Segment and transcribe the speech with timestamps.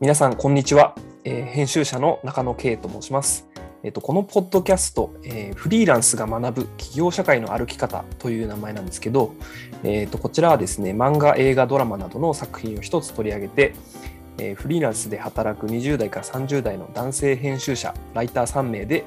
[0.00, 0.94] 皆さん、こんにちは。
[1.24, 3.48] えー編集者の中野圭と申します。
[3.82, 9.34] えっとこのポッドキャスト、えーフリーランスが学ぶ企業社会の歩き方という名前なんですけど、
[9.82, 13.74] えっとこちらはですね、漫画、映画、ドラマなどの作品を一つ取り上げて、
[14.38, 19.04] えーフリーランスで働く20代から30代の男性編集者、ライター3名で、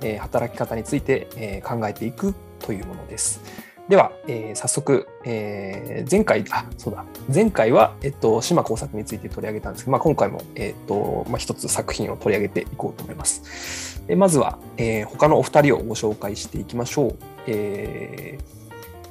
[0.00, 3.40] えー働き方について、えー考えていくというものです。
[3.88, 14.02] では、えー早速、えー前回、あ、そうだ、前回は、えっと、島工作について取り上げたんですけど、まあ、今回も、えっと、まあ、一つ作品を取り上げていこうと思います。
[14.06, 17.16] でまずは、えー他のお二人をご紹介していきましょう。
[17.46, 18.62] えー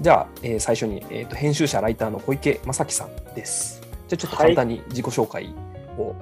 [0.02, 3.82] じゃあ、えー最初に、えーと、編集者、ライターの小池正樹さんです。
[4.08, 5.54] じゃあ、ちょっと簡単に自己紹介
[5.98, 6.16] を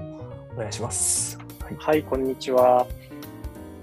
[0.55, 1.37] お願いします。
[1.63, 1.75] はい。
[1.77, 2.85] はい、こんにちは。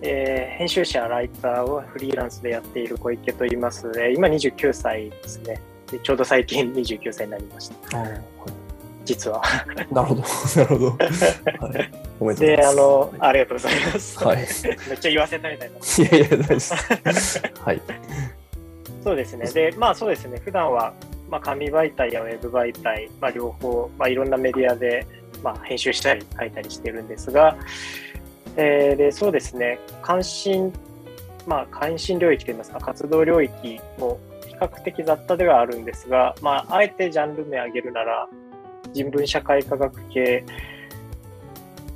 [0.03, 3.87] えー編集者、ライターをフリーランスでやっている小池と言います。
[3.97, 5.61] えー今29歳ですね
[5.91, 5.99] で。
[5.99, 7.99] ちょうど最近29歳になりました。
[9.05, 9.43] 実は。
[9.91, 10.23] なるほど、
[10.57, 10.87] なるほど。
[10.91, 12.69] はい、おめでとうございで、ます。
[12.69, 14.25] あの、ありがとうございます。
[14.25, 15.77] はいめっちゃ言わせたみたいな。
[15.77, 17.43] いやいや、大丈夫です。
[17.61, 17.83] はい。
[19.05, 19.47] そうですね。
[19.53, 20.41] で、まあそうですね。
[20.45, 20.93] 普段は、
[21.31, 25.07] まあ、紙媒体やウェブ媒体、まあ、両方、まあ、いろんなメディアで、
[25.43, 27.57] まあ、編集したり書いたりしてるんですが、
[28.57, 30.73] えーでそうですね、関心、
[31.47, 38.29] まあ、関心領域といいますか、活動領域も比較的雑多ではあるんですが、まあ、あえてジャンル名挙げるなら、
[38.93, 40.45] 人文社会科学系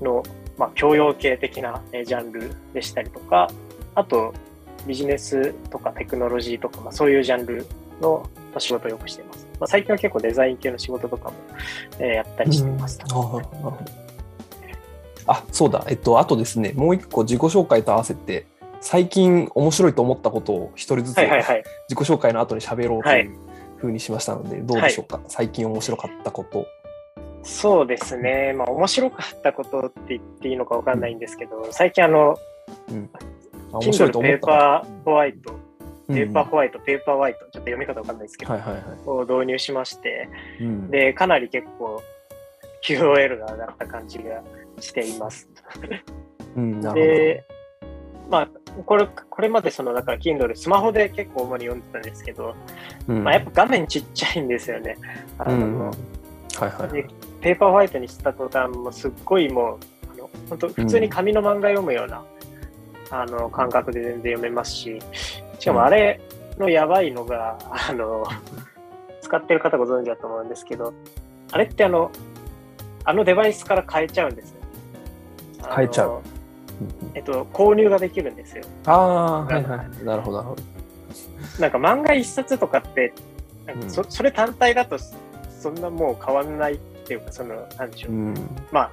[0.03, 0.23] の、
[0.59, 3.51] まあ、教養系的なえジャンルでしたりとか、
[3.95, 4.35] あと、
[4.87, 7.67] ビジネスとかテクノロジーとか、まあ、そういうジャンル
[8.01, 9.47] のま仕事をよくしています。
[9.59, 11.35] まあ、最近は結構デザイン系の仕事とかも、
[11.99, 13.01] えーやったりしています。
[13.03, 14.10] うん
[15.31, 15.85] あそうだ。
[15.89, 18.47] えっと、あとですね、もう一個自己紹介と合わせて、
[18.81, 21.65] 最近面白いと思ったことを一人ずつ自はいはいはい。
[21.89, 23.31] 己紹介の後に喋ろうとはいいう
[23.77, 26.67] ふうにしましたので、どうでしょうか、最近面白かったこと。
[27.45, 28.55] そうですね。
[28.55, 32.37] まあ、面白かったことって言っていいのかわかんないんですけど、最近あの、
[32.91, 33.09] うん。
[33.73, 35.71] あ面白いと思ったペーパーホワイト、うん
[36.13, 38.83] ペーパーホワイト、ペーパーホワイト、ちょっと読み方わかんないですけど、はいはいはい。
[39.07, 40.29] を導入しまして、
[40.61, 42.03] うん、で、かなり結構
[42.83, 44.43] QOL が上がった感じが
[44.81, 45.49] しています。
[46.57, 47.45] うん、で、
[48.31, 48.49] まあ、
[48.87, 52.55] これ、これまでその、だから Kindle、スマホで結構主に読んでたんですけど。
[53.09, 54.97] うんまあ、やっぱ画面ちっちゃいんですよね。
[55.39, 55.95] あのうんうん、はい
[56.63, 57.07] はいはいで。
[57.41, 59.79] ペーパーホワイトにした途端、もうすっごいもう、
[60.13, 62.25] あの本当普通に紙の漫画読むような、
[63.11, 64.99] あの感覚で全然読めますし、
[65.59, 66.21] しかもあれ
[66.59, 68.25] のやばいのが、あの、
[69.23, 70.93] 使ってる方ご存知だと思うんですけど、
[71.53, 72.11] あれってあの、
[73.05, 74.57] あのデバイスから変えちゃうんですよ。
[75.75, 76.11] 変えちゃう。
[76.11, 76.21] うん
[77.15, 78.65] えっと、購入ができるんですよ。
[78.87, 80.05] ああ、はいはい。
[80.05, 80.63] なるほど、なるほど。
[81.59, 83.13] なんか漫画一冊とかって、
[83.89, 84.97] そそれ単体だと
[85.61, 88.13] そんなもう変わんないっていうか、その、なんでしょう。
[88.13, 88.35] うん。
[88.73, 88.91] まあ、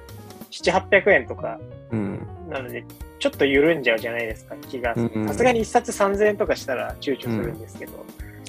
[0.50, 1.58] 7、800円とか
[1.90, 2.26] うん。
[2.50, 2.84] なので、
[3.18, 5.28] ちょっと緩んじゃうじゃないですか、気がうんうん。
[5.28, 7.92] さすがに1冊3000円とかしたら躊躇するんですけど、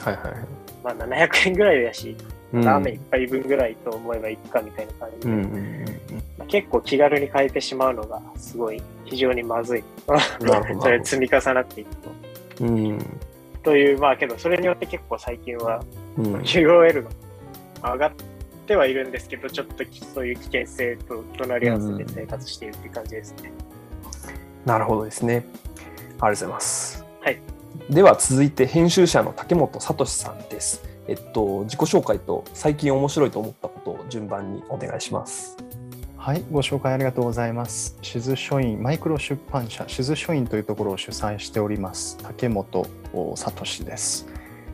[0.02, 0.34] はいはいはい。
[0.84, 5.86] まあ700円ぐらいだし、うんラーメン一杯分ぐらいと思えばいいかみたいな感じで、うんうんうん
[6.38, 9.84] まあ結構気軽に変えてしまうのがすごい非常にまずい。
[10.82, 12.10] それ積み重なっていくと。
[12.62, 13.20] うん。
[13.62, 15.84] という、まあけど、それによって結構最近は
[16.18, 16.36] うん。
[16.38, 17.04] QOL
[17.82, 18.12] が上がっ
[18.66, 19.84] てはいるんですけど、ちょっと
[20.14, 23.52] そういう危険性と隣り合わせで生活しているっていう感じですね。
[24.66, 25.36] なるほどですね。
[25.36, 27.06] ありがとうございます。
[27.22, 27.42] はい。
[27.90, 30.89] では続いて編集者の竹本聡さんです。
[31.10, 35.58] えっと自己紹介と最近面白いと思ったことを順番にお願いします。
[36.16, 37.98] はい、ご紹介ありがとうございます。
[38.04, 42.86] 静書院マイクロ出版社静書院というところを主催しております竹本
[43.36, 44.28] 聡です。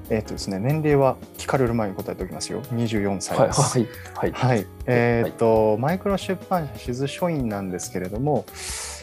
[0.10, 2.62] えっ、とですね、年齢は聞かれる前に答えておきますよ。
[2.64, 3.62] 24歳はいです。
[3.62, 4.32] はいはい。
[4.32, 8.46] はい、えっ、と、マイクロ出版社静書院なんですけれども、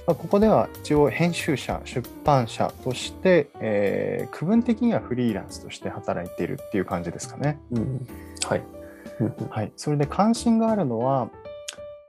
[0.07, 7.61] まあここでは一応編集者、出版社として、えー区分的にはフリーランスとして働いているっていう感じですかね。
[7.71, 8.07] うん。
[8.49, 8.63] はい。
[9.21, 11.29] うんうんはい、それで関心があるのは、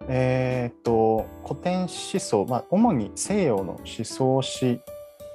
[0.08, 4.80] えーっと古典思想、まあ、主に西洋の思想史、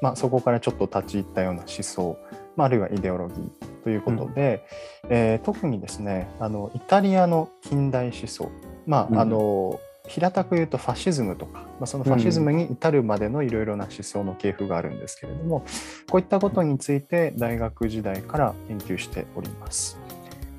[0.02, 2.18] まあ、そこからちょっと立ち入ったような思想、
[2.56, 4.66] まあ、あるいはイデオロギーということで、
[5.08, 8.50] えー特にですねあのイタリアの近代思想、
[8.86, 15.64] まあうんあの平たく言うとファシズムとか、まあ、そのファシズムに至るまでのいろいろな思想の系譜があるんですけれども
[16.10, 19.98] こういったことについて大学時代から研究しております。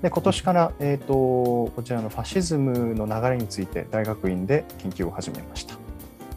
[0.01, 5.75] で今年から、えー、とこちらのファシズムの流れについて大学院で研究を始めました。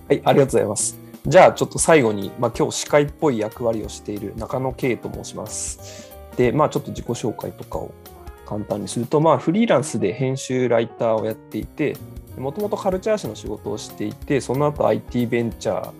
[0.09, 0.99] はい、ありがとうございます。
[1.25, 6.13] じゃあちょっと最後に、まあ、今日司会っぽい役割をしている中野圭と申します。
[6.37, 7.93] で、まあちょっと自己紹介とかを
[8.47, 11.97] 簡単にすると、まあフリーランスで編集ライターをやっていて、
[12.39, 15.93] もともとカルチャー誌の仕事をしていて、その後 IT ベンチャー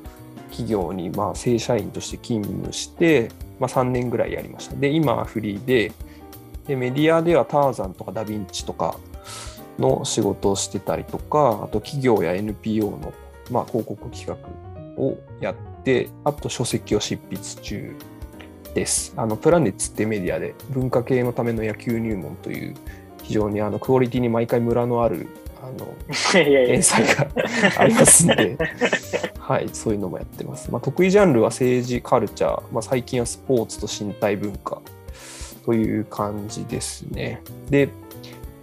[0.51, 4.77] 企業にまあ正社員として勤務して、まあ、3年ぐらいやりました。
[4.77, 5.93] で、今はフリーで、
[6.67, 8.97] でメディアではターザンとかダヴィンチとか
[9.79, 13.13] の仕事をしてたりとか、あと企業や NPO の
[13.51, 14.37] まあ広告企画
[15.03, 15.55] をやっ
[15.85, 17.97] て、あと書籍を執筆中
[18.75, 19.13] です。
[19.17, 22.75] あのプラネッツってメディアで文化系のための野球入門という
[23.23, 25.29] 非常にあのクオリティに毎回ムラのある
[25.63, 25.95] あの
[26.35, 27.29] 連載が
[27.79, 28.59] ありますので、
[29.39, 30.71] はい、そういうのもやってます。
[30.73, 34.83] まあ、得意ジャンルは政治、カルチャー、まあ、最近はスポーツと身体文化
[35.65, 37.41] という感じですね。
[37.71, 37.89] で、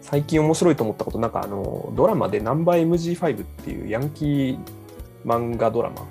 [0.02, 4.60] 最近面白いと思ったこと、なんかあのドラマでナンバー MG5 っていうヤンキー
[5.26, 6.06] 漫画ドラマ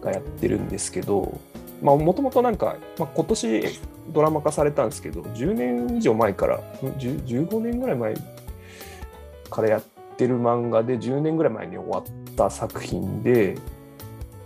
[0.00, 1.38] がやってるんですけど、
[1.82, 3.64] もともとなんか、まあ、今年
[4.08, 8.14] ドラマ化されたんですけど、10年以上前から、15年ぐらい前
[9.50, 9.82] からやっ
[10.20, 13.56] てる漫画で、10年ぐらい前に終わった作品で、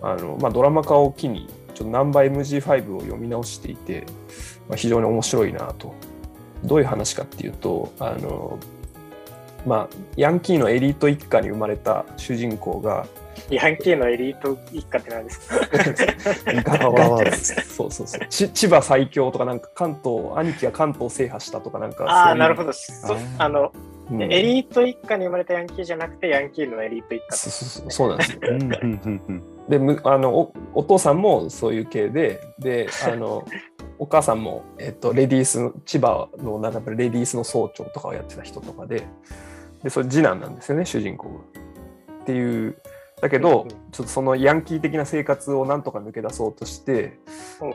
[0.00, 4.06] あのまあ、ドラマ化を機に、ちょっとナンバー MG5 を読み直していて、
[4.68, 5.92] まあ、非常に面白いなと。
[6.62, 8.58] どういう話かっていうと、あの
[9.66, 13.06] まあ、ヤンキーのエリート一家に生まれた主人公が、
[13.50, 15.56] ヤンキーのエリート一家って何ですか？
[17.64, 18.26] そうそうそう。
[18.28, 22.70] 千葉最強とかなんか関東兄貴が関東制覇したとかなんかああなるほど。
[23.38, 23.72] あの、
[24.10, 28.38] うん、エリート一家に生まれたヤンキーじゃなくてヤンキーのエリート一家そうそうなんですよ。
[29.68, 33.46] であのおお父さんもそういう系でであの
[33.98, 39.06] お母さんも、えっと、レディース千葉のなんかレディースの総長とかをやってた人とかで
[39.82, 41.34] でそれ次男なんですよね主人公が。
[42.22, 42.76] っていう
[43.20, 47.18] だけど、ちょっとそのヤンキー的な生活をなんとか抜け出そうとして、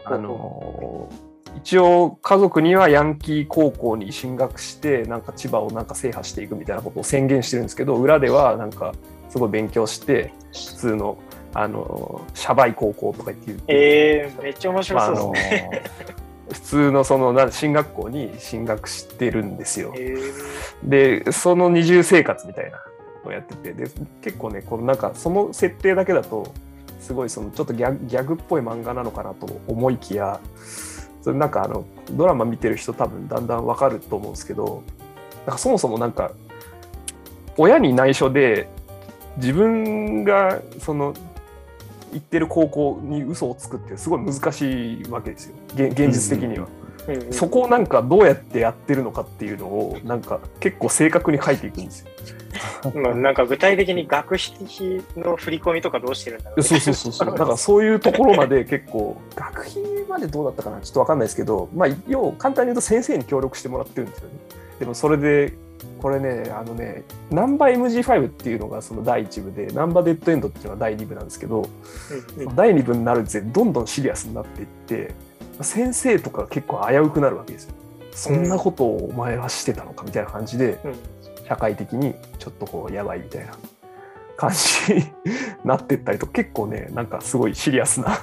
[0.06, 1.10] あの
[1.58, 8.94] 一応家族にはヤンキー高校に進学してなんか千葉をなんか制覇していくみたいなことを宣言してるんですけど裏ではなんか
[9.30, 11.18] すごい勉強して普通の
[11.52, 15.78] あのシャバい高校とか言ってえー、めっちゃ面白そうですね、ま
[16.52, 22.78] あ、普通のその進学校に進学してるんですよ、えー、でその二重生活みたいな
[23.26, 23.90] をやっててで
[24.22, 26.54] 結構ねこのなんかその設定だけだと
[27.00, 30.40] すごいそのちょっとギャギャグっぽい漫画なのかなと思いきや
[31.22, 34.84] それなんかあのドラマ見てる人多分だんだんわかると思うんですけど
[35.46, 36.32] なんかそもそもなんか
[37.58, 38.70] 親に内緒で
[39.38, 41.14] 自分がその
[42.14, 46.68] 行ってる高校に嘘をつくってすごい難しいわけですよ現実的には。
[47.32, 52.10] そこをなんかどうやってやってるのかっていうのをなんか結構正確に書いていくんですよ。
[52.96, 54.54] まあなんか具体的に学費
[55.16, 57.28] の振り込みとかどうしてるんだろう、そうそうそうそう。
[57.28, 64.36] だからそういうところまで結構学費までどうだったかなちょっとわかんないですけど、まあ要簡単に言うと先生に協力してもらってるんですよね。
[64.80, 65.54] でもそれで
[66.02, 71.68] これね、あのね、ナンバー MG5 っていうのがその第1部で、ナンバーデッドエンドっていうのは第2部なんですけど、
[72.38, 75.14] うんうん、第2部になるにどんどんシリアスになっていって、
[75.62, 77.74] 先生とか結構危うくなるわけですよ。
[78.12, 80.80] そんなことをお前はしてたのかみたいな感じで、
[81.48, 83.54] 社会的にちょっとこうやばいみたいな
[84.38, 85.04] 感じに
[85.64, 88.20] なってったりと結構ねなんかすごいシリアスな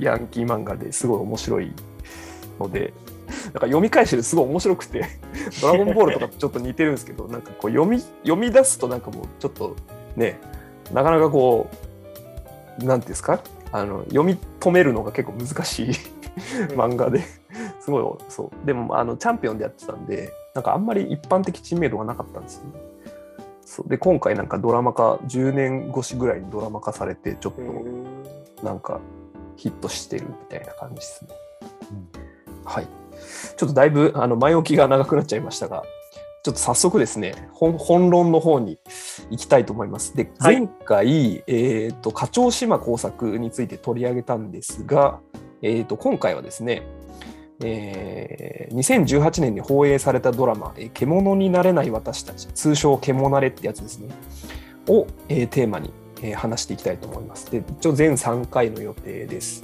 [0.00, 1.72] ヤンキー漫画ですごい面白い
[2.58, 2.92] ので
[3.44, 5.04] なんか読み返してるすごい面白くて
[5.60, 9.76] 「ドラゴンボール」とかちょっと似てるんですけどなんかこう読み読み出すとなんかもうちょっと
[10.16, 10.38] ね
[10.92, 11.68] なかなかこ
[12.80, 13.40] う何ていうんですか？
[13.72, 15.90] あの読み止めるのが結構難しい
[16.76, 17.22] 漫画で。
[17.80, 18.66] すごいそう。
[18.66, 22.80] でもあのチャンピオンでやってたんでなんかあんまり一般的知名度がなかったんですよね。
[23.64, 23.88] そう。
[23.88, 27.54] で今回なんかドラマ化10年越しぐらいにドラマ化されてちょっ
[28.60, 29.00] となんか
[29.56, 31.30] ヒットしてるみたいな感じですね。
[32.60, 32.86] うん、はい。
[33.56, 35.82] ちょっとだいぶあの前置きが長くなっちゃいましたが
[36.42, 38.78] ちょっと早速ですね本本論の方に
[39.30, 40.16] 行きたいと思います。
[40.16, 45.20] で前回、はい、えーと、課長島工作について取り上げたんですが、
[45.62, 46.82] えーと、今回はですね、
[47.62, 54.08] えー、2018年に放映されたドラマ「獣になれない私たち」通称「獣なれ」ってやつですね
[54.88, 57.48] を、えー、テーマに、えー、話していきたいと思います。
[57.52, 59.62] で一応全3回の予定です。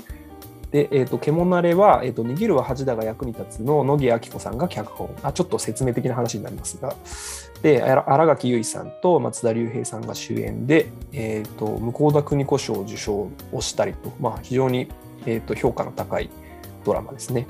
[0.71, 5.15] で、えーと、獣なれは、えーと、握るは恥だが役に立つの野木明子さんが脚本。
[5.23, 6.95] あちょっと説明的な話になりますが。
[7.63, 14.89] で新垣結衣さんと松田龍平さんが主演で、えーと、向田邦子賞受賞をしたりと、まあ、非常に、
[15.27, 16.31] えー、と評価の高い
[16.85, 17.47] ドラマですね。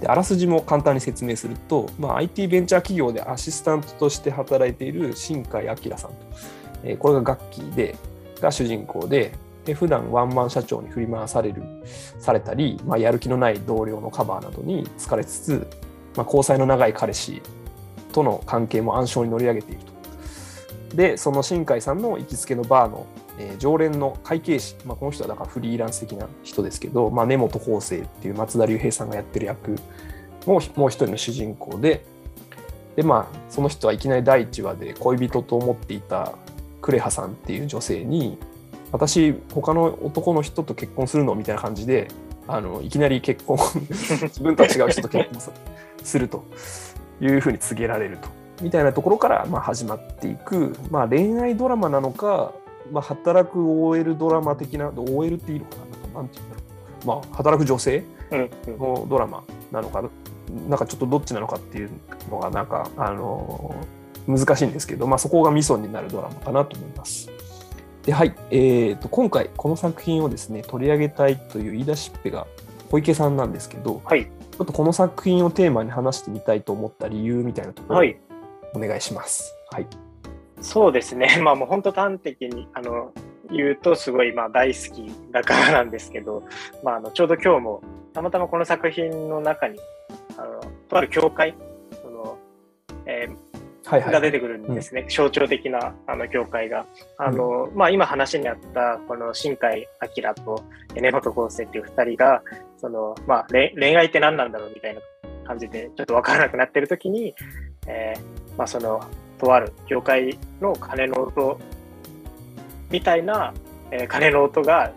[0.00, 6.16] であらすじも簡単に説明すると、まあ、IT ベンチャー企業でアシスタントとして働いている新海明さんと、
[6.84, 7.96] えー、これが楽器で
[8.40, 9.32] が主人公で
[9.68, 11.62] で普段ワンマン社長に振り回される
[12.18, 15.66] されたり、まあ、やる気のない同僚のカバーなどに疲れつつ、
[16.16, 17.42] まあ、交際の長い彼氏
[18.14, 20.96] との関係も暗礁に乗り上げていると。
[20.96, 23.06] でその新海さんの行きつけのバーの、
[23.38, 29.72] えー常連の会計士、まあ、この人はだからフリーランス的な人ですけど、まあ、根本康生っていう松田龍平さんがやってる役
[30.46, 32.06] ももう一人の主人公で
[32.96, 36.32] で、まあ、その人はいきなり第1話で恋人と思っていた
[36.80, 38.38] クレハさんっていう女性に
[38.92, 42.08] 私他の男の人と結婚するのみたいな感じで
[42.46, 43.58] あのいきなり結婚
[43.90, 45.50] 自分とは違う人と結婚す
[46.04, 46.44] すると
[47.20, 48.28] いうふうに告げられると。
[48.62, 52.52] みたいなところからまあ始まっていく、まあ、恋愛ドラマなのか、
[52.90, 55.76] まあ、働く OL ドラマ的な OL っていいのか
[56.14, 56.22] な？
[56.22, 56.62] なんていうんだろ
[57.04, 58.02] う、まあ、働く女性
[58.66, 60.76] のドラマなのかな？
[60.76, 61.90] んかちょっとどっちなのかっていう
[62.30, 63.76] のがなんかあの
[64.26, 67.30] 難しいんですけど、まあ、そこがミソになるドラマかなと思います。
[68.08, 72.46] ではい、えー、と今回この作品をですね取り上げたいという言い出しっぺが
[72.90, 74.24] 小池さんなんですけど、はい。
[74.24, 78.18] ちょっとこの作品をテーマに話してみたいと思った理由みたいなところをはい。
[78.72, 79.54] お願いします。
[79.70, 79.86] はい、
[80.62, 81.38] そうですね。
[81.44, 83.12] まあもう本当端的にあの
[83.50, 86.44] 言うとすごいまあ大好きだからなんですけど、
[86.82, 87.82] まああのちょうど今日も
[88.14, 89.78] たまたまこの作品の中に
[90.38, 91.54] あのとある教会
[92.02, 92.38] その、
[93.04, 93.47] えーはいはい
[93.88, 95.06] が出てくるんですね。
[95.08, 96.86] 象徴的なあの教会が。
[97.16, 100.62] あの、まあ今話にあったこの新海明と
[100.94, 102.42] 根本康生っていう二人が、
[102.76, 105.00] そのまあ恋恋愛って何なんだろうみたいな
[105.46, 107.34] 感じでちょっとわからなくなってる時に、
[107.86, 109.00] えーまあその
[109.38, 111.60] とある教会の鐘の音
[112.90, 113.54] みたいな、
[113.90, 114.92] えー鐘の音が、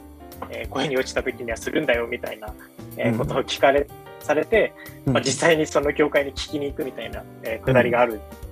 [0.50, 2.54] えー声に落ちた時にはするんだよみたいな、
[2.98, 3.88] えことを聞かれ、
[4.20, 4.74] されて、
[5.06, 5.14] うん。
[5.14, 8.51] まあ、実際にその教会に聞きに行くみたいな、えーくだりがあるうん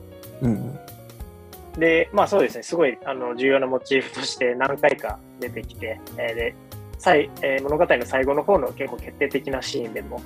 [1.77, 6.55] で、まあそうですね、すごいあの重要なモチーフとして何回か出てきて、えーで
[6.98, 10.22] 最えー物語の最後の方の結構決定的なシーンでも、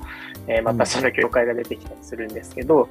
[0.47, 2.89] えーまたその教会が出てきたりするんですけど、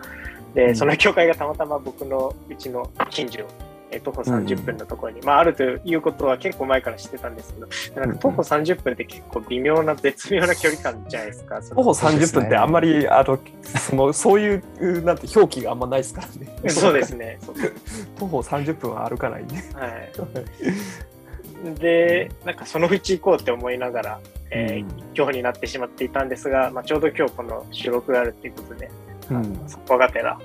[0.55, 0.77] でうん。
[0.77, 3.47] その教会がたまたま僕のうちの近所、
[3.93, 11.61] えー徒歩30分のところに、まあ、あるということは結構前から知ってたんですけど、なんか徒歩30分って結構微妙な、絶妙な距離感じゃないですか？
[11.75, 16.27] 徒歩30分ってあんまり、あのその そういうなんて表記があんまないですから
[16.63, 16.71] ね。
[16.71, 17.39] そうですね。
[18.19, 19.57] 徒歩30分は歩かないんで。
[19.75, 24.21] はい、で、なんかそのうち行こうって思いながら、
[24.51, 28.91] えー今日になってしまっていたんですが、まあ、ちょうど今日この収録があるっていうことで、
[29.31, 29.61] うん。
[29.69, 30.39] そこがてら、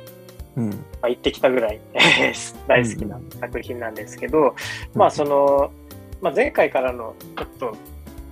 [0.57, 0.69] うん。
[0.69, 1.79] まあ、行ってきたぐらい
[2.67, 4.55] 大好きな作品なんですけど、
[4.93, 5.71] まあその、
[6.21, 7.77] まあ、前回からのちょっと、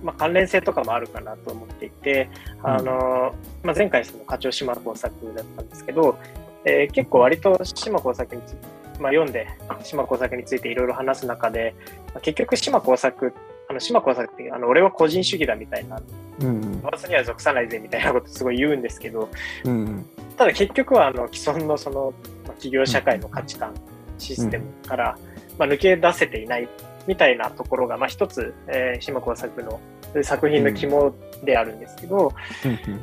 [0.02, 2.28] まあ、関連性とかもあるかなと思っていて、
[2.62, 6.18] あのまあ、前回その課長島工作だったんですけど、
[6.64, 8.58] えー結構割と島工作について、
[9.00, 9.46] まあ、読んで
[9.84, 11.74] 島工作についていろいろ話す中で、
[12.12, 13.32] まあ結局島工作
[13.68, 16.00] あの島工作ってあの俺は個人主義だみたいな、
[16.40, 19.28] うん派閥には属さないぜみたいなことすごい言うんですけど、
[19.64, 20.06] うん
[20.36, 22.12] ただ結局はあの既存のその、
[22.44, 23.72] まあ、企業社会の価値観、
[24.18, 25.18] システムから、
[25.58, 26.68] まあ、抜け出せていない
[27.06, 29.80] みたいなところが、まあ、一つ、えー島工作の
[30.22, 32.32] 作品の肝であるんですけど、
[32.64, 33.00] うん。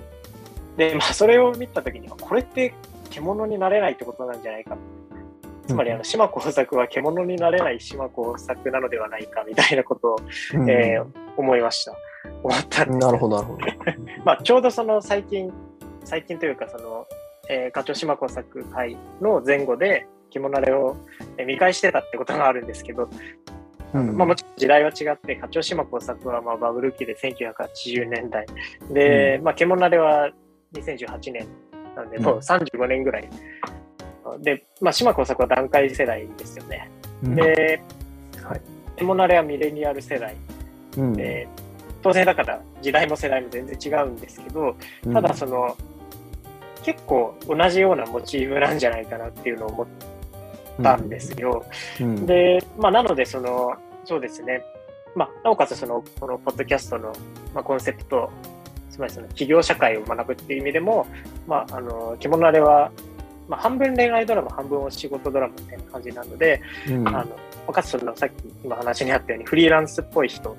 [0.77, 2.73] で、まあ、それを見たときには、これって
[3.09, 4.77] 獣になれないってことなんじゃないか。
[5.67, 10.15] つまり、あの、島工作は獣になれない島工作なのではないか、みたいなことを、
[10.55, 11.95] うんえー思いました。
[12.43, 13.65] 思ったなるほどなるほど。
[14.23, 15.51] まあ、ちょうどその最近、
[16.03, 17.07] 最近というか、その、
[17.49, 20.95] えー、課長島工作会の前後で、着物れを
[21.37, 23.09] えー見返してたってことがあるんですけど、
[23.93, 28.45] うんまあ、もちろん時代は違って、課長島工作はまあバブル期で1980年代。
[28.91, 30.31] で、まあ、獣れは
[30.73, 31.47] 2018年
[31.95, 33.29] なんで、もう35年ぐらい。
[34.39, 36.89] で、まあ、島工作は段階世代ですよね。
[37.23, 37.81] うんで、
[38.43, 38.61] はい
[38.95, 40.35] 獣れはミレニアル世代。
[40.97, 41.47] うんで、
[42.01, 44.75] 当然だから時代も世代も全然違うんですけど、
[45.11, 45.75] ただその、
[46.83, 49.87] 結構同じようなモチーフなんじゃないかなっていうのを思っ
[50.83, 51.65] たんですよ。
[51.99, 53.73] うんで、まあ、なので、その、
[54.05, 54.61] そうですね。
[55.15, 57.13] まあ、なおかつ、その、このポッドキャストの、
[57.53, 58.29] まあ、コンセプト、
[58.89, 61.07] つまりその企業社会を学ぶっていう意味でも、
[61.47, 62.91] まあ、あの、着物あれは、
[63.47, 67.07] まあ、半分恋愛ドラマ、半分お仕事ドラマみたいな感じなので、うん。
[67.07, 67.25] あ
[67.67, 68.33] の、かつそのさっき
[68.63, 70.55] 今話にあったようにフリーランスっぽい人、っ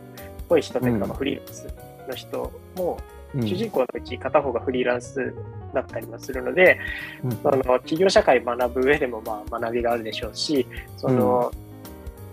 [0.49, 1.09] ぽい人というか、うん。
[1.09, 1.67] まあフリーランス
[2.09, 2.99] の人も、
[3.35, 3.49] うん。
[3.49, 5.35] 主人公のうち片方がフリーランス
[5.73, 6.79] だったりもするので、
[7.25, 7.31] うん。
[7.31, 11.51] その企業社会学ぶ上でもまあ学びがあるでしょうし、その、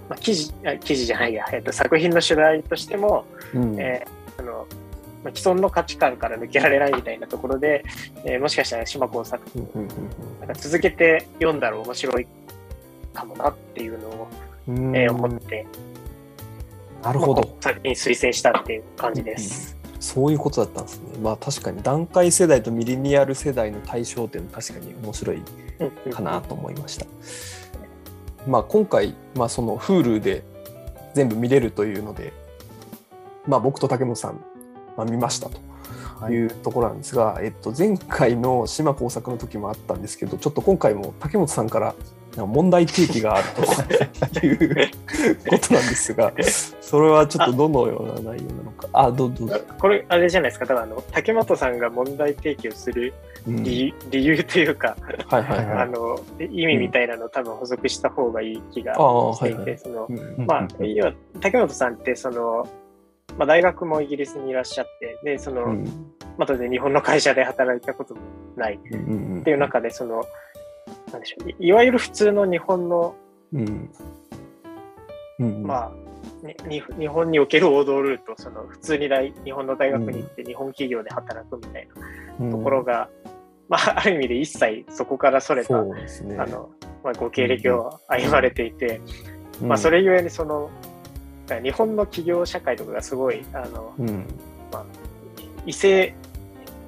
[0.10, 3.80] まあ、記事、あ記事じゃないや、えっと、作品の主題としても、うん。
[3.80, 4.66] えーあの、
[5.24, 7.84] まあ、既存の価値観から抜けられないみたいなところで、
[8.26, 9.88] えーもしかしたら島工作うんうん
[10.40, 12.28] なんか続けて読んだら面白い
[13.14, 14.28] かもなっていうのを、
[14.68, 15.66] うんえー思って、
[17.04, 19.78] なるほど作品推薦したっていう感じです。
[20.00, 21.20] そういうことだったんですね。
[21.22, 25.42] まあ確かに段階世代とミレニアル世代の対象っていうのは確かに面白い
[26.12, 27.06] かなと思いました。
[28.48, 30.44] まあ、今回、まあ、その Hulu で
[31.14, 32.34] 全部見れるというので、
[33.48, 34.44] まあ、僕と竹本さん、
[35.02, 35.60] まあ、見ましたと
[36.30, 36.46] い。
[36.46, 41.96] うところなんですが、えっと、前回の島工作の時もあったんですけどちょっと今回も竹本さんから
[42.38, 43.48] 問題提起がある
[44.40, 44.92] という
[45.50, 46.32] ことなんですが
[46.80, 48.88] それはちょっとどのような内容なのか。
[48.94, 50.66] あどうどうこれあれじゃないですか。
[50.66, 53.14] だからあの竹本さんが問題提起をする
[53.48, 54.96] 理,、理由というか、
[55.28, 62.66] はいはいはい、 あの意味みたいなのを多分補足した方がいい気がしていて、そのまあ要は竹本さんってその
[63.38, 65.84] まあ、大学もイギリスにいらっしゃって、で、その、うん、
[66.38, 68.22] まあ、当然日本の会社で働いたことも
[68.56, 68.76] ない。
[68.76, 70.24] っていう中で、その、
[71.12, 73.16] なんでしょう、いわゆる普通の日本の、
[73.54, 73.92] うん。
[75.40, 75.92] うん、まあ、
[76.68, 81.88] に日本における王道ルート、その普通に大日本の大学に行って日本企業で働くみたい
[82.40, 83.10] なところが、
[83.70, 85.94] まあ、ある意味で一切そこからそれた、ね、
[86.38, 86.70] あの
[87.04, 89.02] まあ、ご経歴を歩まれていて、
[89.62, 90.70] まあ、それゆえにその、
[91.60, 94.26] 日本の企業社会とかがすごい、あの、うん、
[94.72, 94.86] まあ、
[95.66, 96.14] 異性、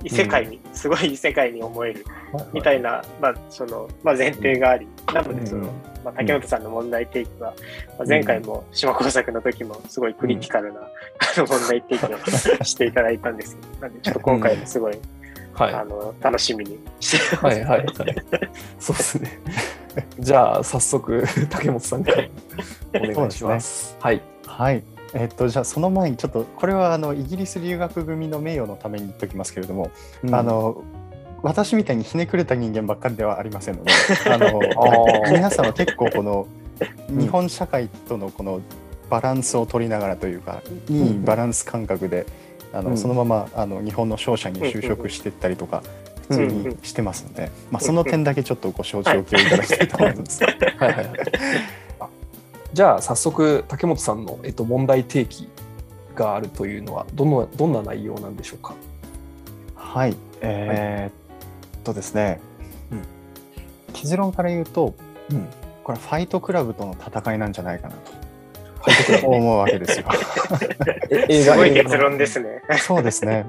[0.03, 2.05] 異世界に、うん、すごい異世界に思える
[2.53, 5.71] みたいな、まあ、その、まあ、前提があり、なので、その、
[6.03, 7.53] まあ、竹本さんの問題提起は、
[7.97, 14.97] まあ、前回も島工作の時もすごいクリティカルな、 あの問題提起をしていただいたんですけど、なんでちょっと今回もすごい、
[15.53, 17.45] はい、あの楽しみにしてます。
[17.45, 17.95] はいはい、はい、
[18.79, 19.39] そうですね。
[20.19, 22.23] じゃあ早速 竹本さんから
[22.95, 23.89] お願いします。
[23.89, 24.21] すね、はい。
[24.47, 24.83] はい。
[25.15, 29.91] えっと、じゃあその前にちょっとこれはあのイギリス留学組の名誉のために言っておきますけれども、
[30.23, 30.83] うん、あの
[31.43, 33.91] 私みたいにひねくれた人間ばっかりではありませんので
[34.25, 34.59] あの
[35.31, 36.47] 皆さんは結構この
[37.09, 38.61] 日本社会とのこの
[39.09, 42.25] バランスを取りながらというか、いいバランス感覚で
[42.73, 45.83] あの、そのままあの日本の商社に就職していったりとか、
[46.29, 50.43] 普通にしてますので、まあ、その点だけちょっとご承知おきをいただきたいと思います。
[50.43, 51.07] はいはいはい。
[52.73, 55.47] じゃあ早速竹本さんの、えっと、問題提起
[56.15, 58.73] があるというのはどのどんな内容なんでしょうか？
[59.75, 62.39] はい、えー、っとですね、
[62.91, 63.01] うん、
[63.93, 64.95] 結論から言うと、
[65.29, 65.47] うん、
[65.83, 68.12] これファイトクラブとの戦いなんじゃないかなと。
[68.83, 70.05] ファイトクラブ思うわけですよ。
[71.43, 72.61] すごい結論ですね。
[72.79, 73.45] そうですね。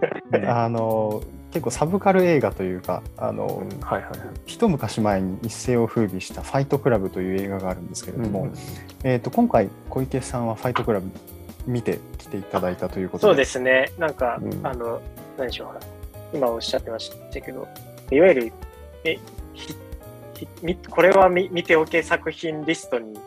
[0.47, 8.49] あの結構サブカル映画というかあの、うんはいはいはい、一昔前に一世を風靡した「ファイトクラブ」という映画があるんですけれども、うん。
[8.49, 8.55] うん、
[9.05, 11.07] えーと、今回小池さんは「ファイトクラブ」
[11.67, 13.31] 見てきていただいたということで。
[13.31, 13.91] そうですね。
[13.99, 15.01] なんか、うん、あの
[15.39, 17.69] 何でしょう今おっしゃってましたけど
[18.11, 18.53] いわゆる
[19.05, 19.19] え
[20.91, 23.19] これは見見ておけ作品リストに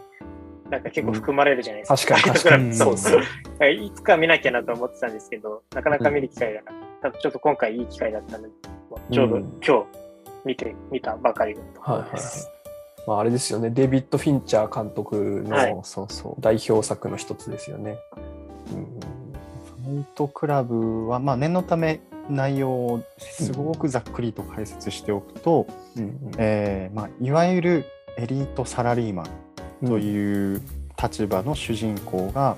[0.70, 2.16] なんか結構含まれるじゃないですか。
[2.16, 2.74] うん、確かに。
[2.74, 3.22] そうそう。
[3.70, 7.20] いつか見なきゃなと思ってたんですけど、なかなか見る機会がなかった。
[7.20, 8.50] ちょっと今回いい機会だったので、
[9.12, 9.86] ちょうど今日
[10.46, 12.50] 見て、見たばかりのところです。
[13.08, 17.98] まあ、あれですよね、デビッド・フィンチャー監督の、はい、そうそう代表作の一つですよね。
[18.74, 27.86] うん、ファイトクラブは、まあ、念のため内容をすごくざっくりと解説しておくと、うんえーまあ、いわゆる
[28.18, 29.26] エリートサラリーマン
[29.86, 30.62] という
[31.02, 32.58] 立場の主人公が、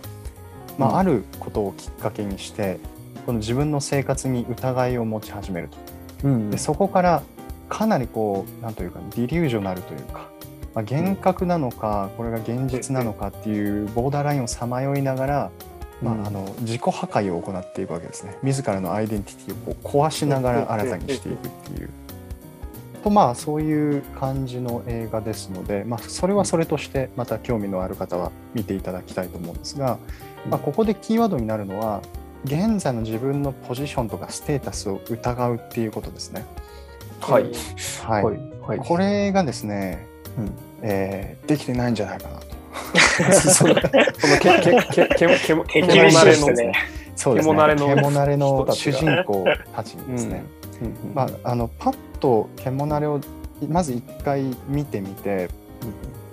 [0.77, 2.79] まあ、あることをきっかけにして
[3.25, 5.77] この自分の生活に疑いを持ち始めると。
[6.49, 7.23] でそこから
[7.69, 10.29] かなりこうなんというかディリュージョナルというか、
[10.73, 15.51] まあ、幻覚なのかこれが現実なのかっていうボーダーラインをさまよいながら、
[16.01, 18.37] まあ、あの自己破壊を行っていくわけですね。
[18.41, 21.89] 自らのアイデンティティをこう壊しながら新たにしていくっていう。
[22.99, 29.97] とまあそういう感じの映画ですので、まあ、それはそれとしてまた興味のある方は見ていただきたいと思うんですが、
[30.49, 32.01] まあ、ここでキーワードになるのは
[32.45, 36.45] 現在の自分のポジションとかステータスを疑うっていうことですね。
[37.19, 38.23] はい、はい。
[38.23, 38.39] はい。
[38.61, 40.07] はい、これがですね、
[40.37, 40.51] うん。
[40.81, 42.59] えー、できてないんじゃないかなと。
[43.33, 43.89] そのけけ
[44.91, 45.27] けけけ
[45.67, 46.11] けけれの、
[47.15, 47.53] そうですね、
[47.95, 49.43] けもなれの主人公
[49.75, 50.43] たちにですね、
[51.13, 53.21] まあ、あのパッと獣を
[53.67, 55.49] まず一回見てみて、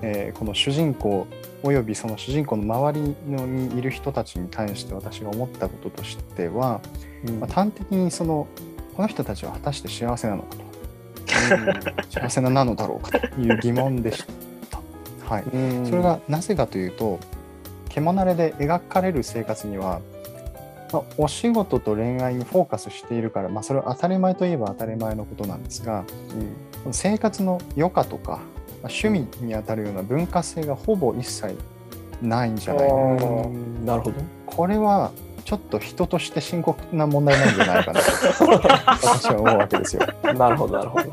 [0.03, 1.27] えー、この主人公
[1.63, 6.81] およびその主人公の周りのにいる人たちに対して私が思ったこととしては、
[7.27, 8.47] うん、まあ、端的にその
[8.95, 14.25] この人たちは果たして幸せなのかと、幸せなのだろうかという疑問でし
[14.71, 14.81] た。
[15.29, 15.45] はい、
[15.85, 17.19] それがなぜかというと
[17.89, 20.01] 獣で描かれる生活には
[20.93, 26.05] まあ、お仕事と恋愛にフォーカスしているから、まあ、それは当たり前といえば当たり前のことなんですが、
[26.85, 28.41] うん、生活の余暇とか、まあ、
[28.85, 31.57] 趣味にあたるような文化性がほぼ一切
[32.23, 34.13] ないんじゃないかななるほど
[34.47, 35.11] これは
[35.45, 38.07] ちょっと人として深刻な問題なんじゃないかなと
[39.07, 40.03] 私は思うわけですよ。
[40.35, 41.05] なるほどなるほど。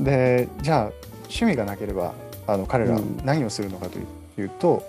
[0.00, 0.92] でじゃあ
[1.24, 2.14] 趣味がなければ
[2.48, 3.98] あの彼らうん何をするのかと
[4.40, 4.82] いうと、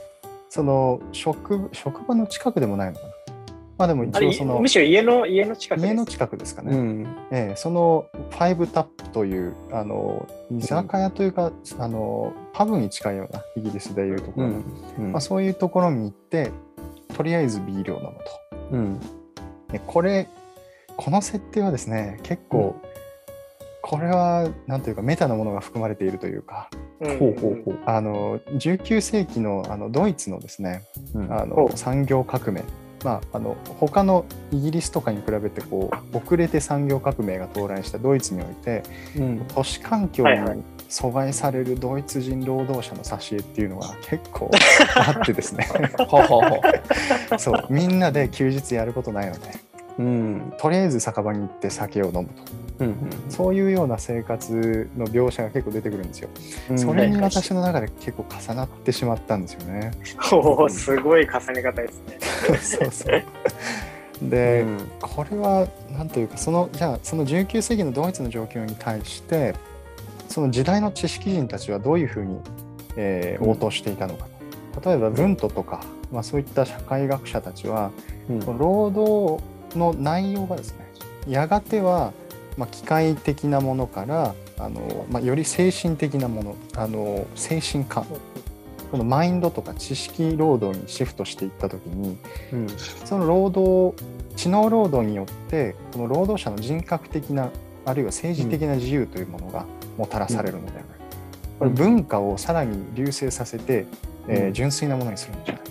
[0.50, 3.10] その職職場の近くでもないのかな。
[3.78, 5.88] まあでも一応そのむしろ家の家の近くです。
[5.88, 6.76] 家の近くですかね。
[6.76, 7.18] うん。
[7.32, 14.64] ええそのファイブタップというあの居酒屋というか、あのパブに近いようなイギリスでいうところの、
[15.00, 15.12] うん。
[15.12, 16.52] まあ、そういうところに行って
[17.16, 18.58] とりあえずビールを飲むと。
[18.72, 19.00] うん。
[19.72, 20.30] でこれ
[20.96, 22.80] この設定はですね結構、
[23.82, 26.70] これはなんというかメタなものが含まれているというか
[27.02, 27.80] うんほうほうほう。
[27.86, 32.64] あの19世紀のあのドイツのですねうんあの産業革命
[33.04, 38.84] まあ、あの他のイギリスとかに比べてこう遅れて産業革命が到来したドイツにおいて
[39.18, 39.46] うん。
[39.54, 44.50] 都市環境に阻害されるドイツ人労働者の挿絵っていうのが結構
[44.96, 45.68] あってですね。
[47.38, 49.42] そうみんなで休日やることないので
[49.98, 50.54] うん。
[50.60, 52.34] とりあえず酒場に行って酒を飲むと
[52.80, 52.96] うん。
[53.30, 56.30] そういうような生活の描写が結構出てくるんですよ。
[56.70, 56.80] うん。
[56.80, 59.92] それに私の中で結構重なってしまったんですよね。
[60.34, 62.18] おお、すごい重ね方ですね。
[62.62, 63.24] そうそう
[64.26, 64.78] うで、ん。
[65.02, 69.56] これは何というかそのじゃあその19世紀のドイツの状況に対して
[70.28, 72.40] その時代の知識人たちはどういうふうに、
[72.98, 74.26] えーうん応答していたのか
[74.82, 74.90] と。
[74.90, 75.82] 例えば文トとか、
[76.12, 77.92] まあ、そういった社会学者たちは
[78.30, 80.86] うん労働の内容がですね
[81.28, 82.14] やがては、
[82.58, 88.06] まあ、機械的なものからあの、まあ、より精神的なものあの精神科
[88.92, 92.18] このマインドとか知識労働にシフトしていった時に
[92.54, 92.70] うん。
[92.70, 94.04] その労働
[94.36, 97.50] 知能労働によってこの労働者の人格的な
[97.86, 99.66] あるいは政治的な自由というものが
[99.98, 100.84] もたらされるのではない。
[100.86, 100.96] か、
[101.60, 103.86] これ文化をさらに隆盛させて、
[104.28, 104.54] えーうん。
[104.54, 105.65] 純粋なものにするんじゃない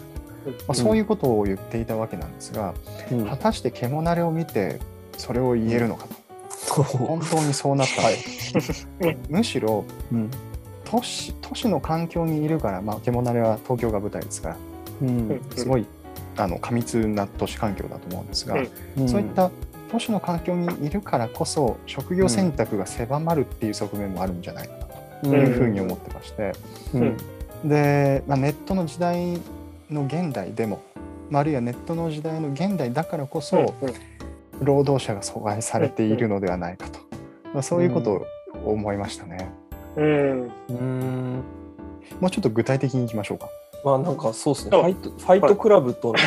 [0.45, 2.75] まあ、うんそういうことを言っていたわけなんですが、
[3.11, 4.81] うん果たして獣慣れを見て
[5.17, 8.17] それを言えるのかと本当にそうなったはい。
[9.29, 10.31] むしろうん。
[10.85, 14.57] 都市都市の環境にいるから、まあ、獣慣れは東京が舞台ですから
[15.03, 15.41] うん。
[15.57, 15.87] すごい
[16.37, 18.57] あの過密な都市環境だと思うんですが、
[18.99, 19.51] うんそういった
[19.91, 26.53] 都市の環境にいるからこそ職業選択が狭まるっていう側面もあるんじゃないかなとうんいうふうに思ってまして、
[26.95, 27.17] うん。
[27.69, 29.39] で、まあ、ネットの時代
[29.91, 30.83] の現代でも、
[31.31, 33.75] まあ、あるいはネットの時代の現代だからこそ、
[34.61, 36.99] 労働者が阻害されているのではないかと、
[37.53, 38.27] まあ、そういうことを
[38.73, 39.51] 思いましたね。
[39.97, 40.53] うん。
[40.69, 41.43] うん。
[42.21, 43.49] もうちょっと具体的にいきましょうか。
[43.85, 44.79] まあなんかそうですね。
[44.79, 46.19] ファイトファイトクラブとの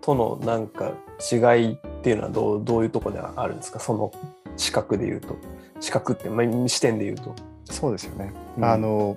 [0.00, 0.92] とのなんか
[1.32, 1.36] 違
[1.70, 3.80] いっていうのはどうどういうところであるんですか？
[3.80, 4.12] その
[4.56, 5.36] 視覚で言うと、
[5.80, 7.34] 視覚ってまあ視点で言うと。
[7.64, 8.32] そうですよね。
[8.58, 9.16] うんあの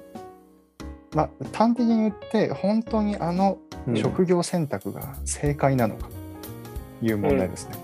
[1.14, 3.98] まあ、端的に言って本当にあのうん。
[3.98, 6.10] 職業選択が正解なのか
[7.02, 7.76] という問題ですね。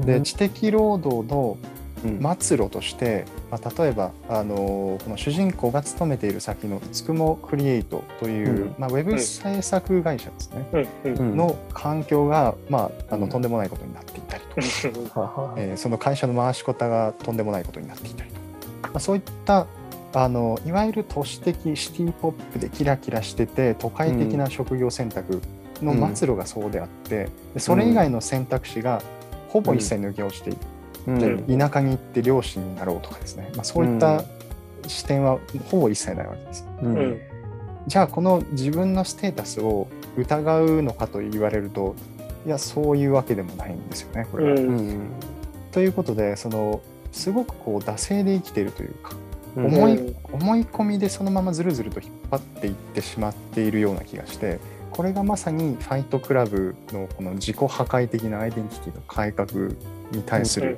[0.00, 1.56] で知的労働の
[2.04, 2.36] うん。
[2.40, 8.74] 末路として、まあ、例えばあのこの主人公が勤めている先のつくもクリエイトという、うん。
[8.76, 10.88] まあ、ウェブ制作会社ですね、うん。
[11.04, 11.16] うん。
[11.18, 13.30] うんの環境が、まあ、あのうん。
[13.30, 17.36] とんでもないことになっていたりとか、えーその会社の回し方がとん。
[17.36, 18.36] でもないことになっていたりと
[18.82, 19.66] か、まあ、そういった
[20.14, 25.40] あのいわゆる都市的シティポップでキラキラしてて都会的な職業選択
[25.80, 29.02] の末路がそうであって、でそれ以外の選択肢が
[29.48, 30.58] ほぼ一切抜け落ちている。
[30.58, 30.66] うん
[31.04, 34.22] で田舎に行って漁師になろうとかですね、まあ、そういった
[34.86, 36.66] 視点はほぼ一切ないわけです。
[36.80, 37.20] ううんん。
[37.88, 41.96] じゃあこの自分のステータスを疑うのかと言われると
[42.46, 44.52] いやそういうわけでもないんですよねこれは。
[44.52, 45.00] うんうん
[45.72, 54.58] ということでそのすごくこう惰性で生きているというかうん思いうん思い込みでそのままずるずると引っ張っていってしまっているような気がして
[54.90, 59.70] これがまさにファイトクラブのこの自己破壊的なアイデンティティの改革
[60.10, 60.76] に対する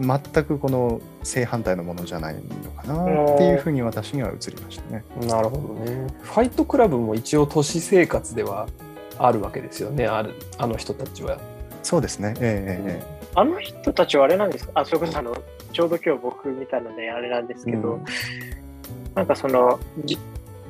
[0.00, 5.04] 全くこの正反対のものじゃないのかなっていうふうに私には映りましたね。
[5.26, 6.06] なるほどね。
[6.22, 8.68] ファイトクラブも一応都市生活では
[9.18, 10.06] あるわけですよね。
[10.06, 11.38] あるあの人たちは。
[11.82, 12.34] そうですね。
[12.40, 14.72] ええええあの人たちはあれなんですか？
[14.74, 15.34] あ、それこそあの、
[15.72, 18.04] ちょうど今日僕見たのであれなんですけど、うん。
[19.14, 20.18] なんかその、じ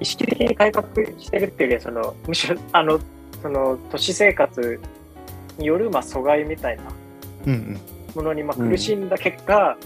[0.01, 0.87] 意識的に改革
[1.19, 2.99] してるっていうよりは、その、むしろ、あの、
[3.41, 4.81] その、都市生活
[5.59, 6.83] による、まあ、阻害みたいな
[7.47, 7.81] うんうん。
[8.15, 9.77] ものに、まあ、うん苦しんだ結果、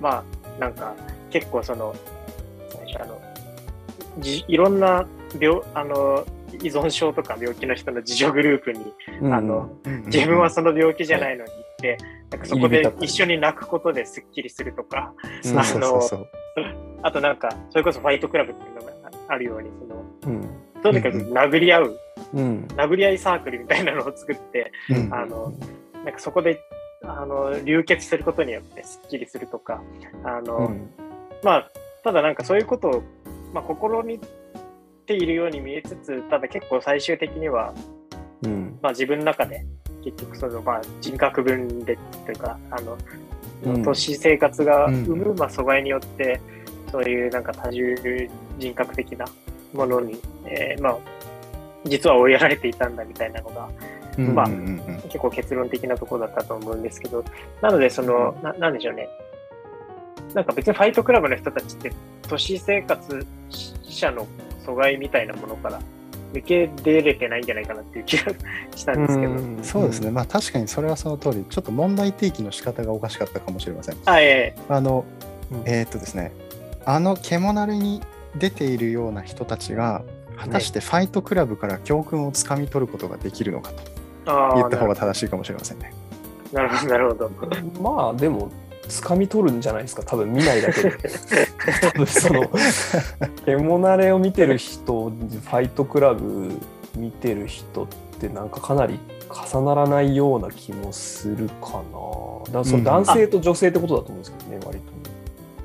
[0.00, 0.24] ま
[0.56, 0.94] あ、なんか、
[1.30, 1.94] 結構その、
[3.00, 3.20] あの、
[4.18, 5.06] じいろんな
[5.40, 11.98] 病、あの、依存症とか病気の人の自助グループにうんあのうんうん自分はその病気じゃないのに行って、
[12.32, 16.28] なんかそこで一緒に泣くことですっきりするとか、そうそうそうそう。
[17.02, 18.92] あとなんか、それこそファイトクラブっていうのが
[19.28, 19.70] あるように、
[20.22, 20.82] その、うん。
[20.82, 22.00] とにかく殴り合う、
[22.32, 22.66] うん。
[22.76, 25.14] 殴り合いサークルみたいなのを作って、うん。
[25.14, 25.52] あの、
[26.04, 26.60] なんかそこで、
[27.04, 29.82] あの、流血することによってすっきりするとか、
[30.24, 30.90] あの、うん。
[31.42, 31.70] まあ、
[32.04, 33.02] ただなんかそういうことを
[33.52, 34.18] まあ、試み
[35.06, 37.74] ているように見えつつ、ただ結構最終的には、
[38.42, 38.78] うん。
[38.80, 39.66] まあ、自分の中で
[40.04, 42.96] 結局その、まあ、人格分裂というか、あの、
[43.64, 43.82] うん。
[43.84, 45.04] 都市生活がうん。
[45.04, 46.40] 生む、まあ、阻害によって、
[46.90, 47.96] そういうなんか多重
[48.58, 49.24] 人格的な
[49.72, 50.98] ものに、えーまあ、
[51.84, 53.68] 実は追いやられていたんだみたいなのが、
[54.18, 54.48] まあ
[55.04, 57.24] 結構結論的なところだったと思うんですけど、
[57.60, 59.08] なので、その、ななんでしょうね。
[60.34, 61.92] なんか別にファイトクラブの人たちって、
[62.28, 63.26] 都市生活
[63.82, 64.26] 者の
[64.66, 65.80] 阻害みたいなものから
[66.32, 68.32] 抜け出れてないんじゃないかなっていう気が
[68.74, 69.32] したんですけど。
[69.32, 70.10] んそうですね、。
[70.10, 73.96] まあ確かにそれはその通り、ちょっと問題提起の仕方がおかしかったかもしれません。
[74.04, 75.04] あ、えあの、
[75.52, 76.32] うんえーっとですね、
[76.84, 78.02] あの獣に
[78.36, 80.02] 出ているような人たちが、
[80.36, 83.70] 果たしてファイトクラブから教訓をつかみ取ることができるのか
[84.24, 85.92] と言った方が正しいかもしれませんね。
[86.52, 87.30] なるほど、なるほど。
[87.80, 88.50] まあでも
[88.88, 90.02] 掴み取るんじゃないですか？
[90.04, 90.90] 多分見ないだけで。
[91.80, 92.50] 多分その
[93.46, 96.50] 獣れを見てる人ファイトクラブ
[96.96, 97.86] 見てる人っ
[98.20, 98.98] てなんかかなり
[99.54, 101.82] 重ならないような気もするか
[102.52, 102.52] な。
[102.60, 104.84] だその男性と女性ってことだと思うんですけどね、割と。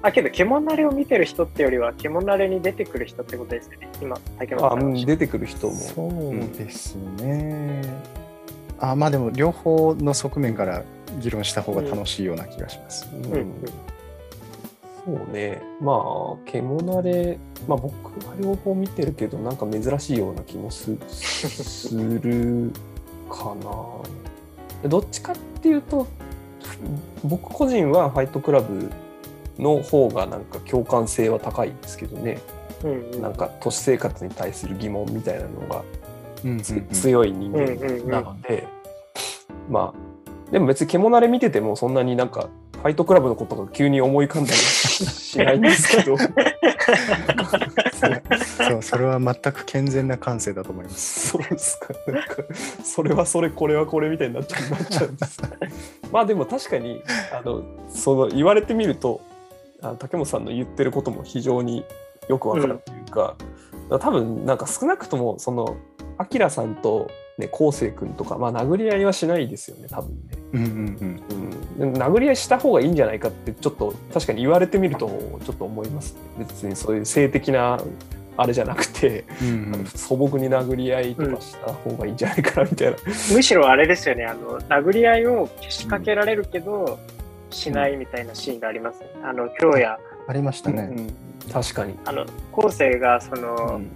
[0.03, 3.89] あ、けど、獣れを見てる人ってよりは、獣れに出てくる人ってことですよね。
[3.99, 4.85] 今、竹あ本さんが。
[4.85, 5.73] うん出てくる人も。
[5.73, 7.81] そうですね。
[8.79, 10.83] あまあでも両方の側面から
[11.17, 13.07] 議論した方が楽しいような気がします。
[13.13, 13.25] うん。
[13.25, 13.31] うん。
[13.33, 13.53] うん
[15.07, 15.61] そうね。
[15.79, 17.93] まあ獣れまあ僕
[18.27, 22.73] は両方見てるけどなんか珍しいような気もすする
[23.29, 23.55] か
[24.83, 24.89] な。
[24.89, 26.05] どっちかっていうと
[27.23, 28.91] 僕個人はファイトクラブ
[29.57, 32.41] の方がなんか共感性は高いんですけどね。
[32.83, 33.21] うんうん。
[33.21, 35.83] なんか都市生活に対する疑問みたいなのが
[36.43, 38.09] うんつ強い人うんうんうん。
[38.09, 38.67] 間なので、
[39.69, 40.06] まあ
[40.51, 46.17] でも別に獣れ見ててもそんなになんかファイトクラブのことが急に思い浮かんだり しないんですけど。
[46.17, 46.25] そ
[48.77, 51.29] うそれは全く健全な感性だと思います。
[51.29, 52.11] そうですか。
[52.11, 52.35] なんか
[52.83, 55.41] それはそれこれはこれみたいになっちゃうなっちゃうんです。
[56.11, 59.21] まあでも確かにあのその言われてみると
[59.81, 61.85] あの竹本さんの言ってることも非常に
[62.29, 63.35] よくわかるというか,、だか
[63.89, 65.77] ら多分なんか少なくともその
[66.17, 70.15] アキラさんとね昴生君とかまあ殴り合いはしないですよね多分ね。
[70.53, 71.21] うんうん
[71.79, 75.07] うん、でも殴り合いした方がいいんじゃないかってちょっと確かに言われてみると
[75.45, 76.13] ちょっと思います。
[76.13, 77.79] ね別にそういう性的な
[78.37, 79.75] あれじゃなくて、うんうん。
[79.75, 82.97] うん素朴に殴り合いとかした方がいいんじゃないかなみたいな、
[83.33, 86.99] むしろあれですよね、あの、殴り合いをけしかけられるけど、
[87.49, 89.07] しないみたいなシーンがありますね。
[89.23, 89.97] あの、京也、
[90.27, 90.89] ありましたね。
[90.91, 93.89] うん確かに、あの、昴生が、その、うん。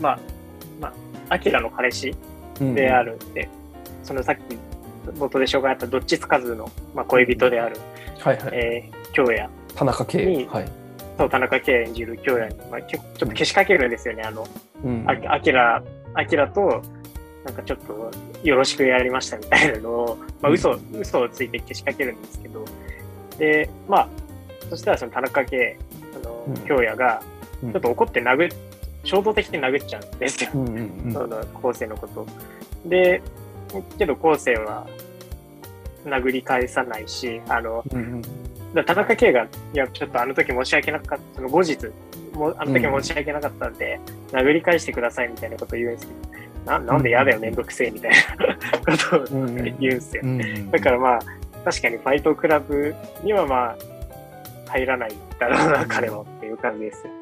[0.00, 0.18] まあ、
[0.80, 0.88] ま
[1.28, 2.16] あ、アキラの彼氏うん
[2.60, 3.48] であるって、
[4.02, 4.40] そのさっき
[5.12, 7.76] 冒頭で紹介あったどっちつかずの、まあ、恋人である、
[8.18, 9.48] はいはい、えー、京也。
[9.74, 10.26] 田中圭。
[10.26, 10.68] にはい、
[11.16, 14.46] と田中圭演じる京也に、まあ、ちょちょっとけしかけるんですよね、あの、
[14.84, 15.04] うん。
[15.06, 15.82] あアキラ、
[16.14, 16.82] アキラと、
[17.44, 18.10] なんかちょっと
[18.42, 22.64] よろしくやりましたみたいなのを、まあ嘘、嘘をついてけしかけるんですけど、
[23.38, 24.08] で、まあ、
[24.70, 25.78] そしたらその田中圭、
[26.14, 27.22] あのうん、京也が、
[27.62, 27.72] うん。
[27.72, 28.56] ちょっと怒って殴っ、
[29.04, 30.50] 衝動的に殴っちゃうんですよ。
[30.54, 32.26] うんうんうんその、昴生のこと。
[32.86, 33.22] で、
[33.98, 34.86] けど昴生は
[36.04, 38.22] 殴り返さないし、あの、うんうん
[38.84, 41.78] 田中圭が、いや、ちょっとあの時申し訳なかった、その後日、
[42.34, 43.98] もうあの時申し訳なかったんで、
[44.30, 46.12] 殴り返してくださいみたいなことを言うんですけ
[46.66, 50.22] ど、ななんで嫌だよ、めんどくせえみたいなことをうんうん言うんですよ。
[50.22, 51.20] うんうんだからまあ、
[51.64, 53.76] 確かにファイトクラブにはまあ、
[54.70, 57.12] 入らないだろうな、彼はっていう感じですよ。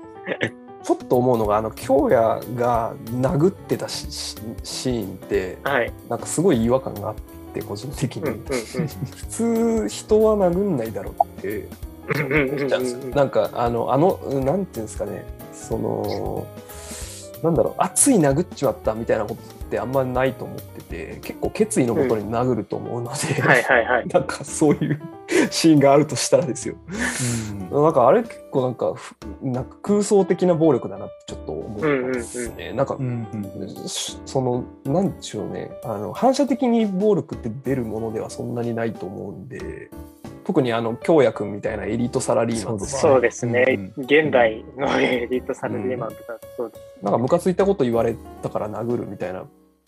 [0.86, 5.92] ちょっと思うのがあの京也が殴ってたシーンってはい。
[6.08, 7.14] なんかすごい違和感があっ
[7.52, 8.42] て個人的に、うんうんうん。
[8.44, 11.68] 普通人は殴んないだろうって
[12.14, 15.24] 思っちゃうんですよなんかあのあのなんていうんですかね。
[15.52, 16.46] その
[17.46, 24.06] なんだろう熱い殴っちまったみたいなことってあんまないと思ってて結構決意のもとに殴ると思うので、はいはいはい。
[24.12, 25.00] なんかそういう
[25.50, 26.74] シーンがあるとしたらですよ。
[27.70, 27.82] うん。
[27.82, 35.70] なんかあれ結構なんかふなんか空想的な暴力だなってちょっと思いますね、なんかうんうんしそのなんでしょうね。
[35.84, 39.90] あの反射的に暴力って出るものではそんなにないと思うんで
[40.46, 42.90] 特にあの京也君みたいなエリートサラリーマンとか。
[42.90, 43.64] そうですね。
[43.96, 44.04] うん。
[44.04, 46.82] 現代のエリートサラリーマンとか、そうです。
[47.02, 49.42] なんかムカついたこと言われたから殴るみたいな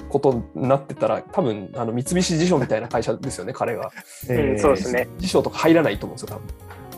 [0.09, 3.93] ことになってたら多分あの三菱地所みたいな会社ですよね彼が。
[4.29, 5.07] うん、そうですね。
[5.19, 6.41] 地所とか入らないと思うんですよ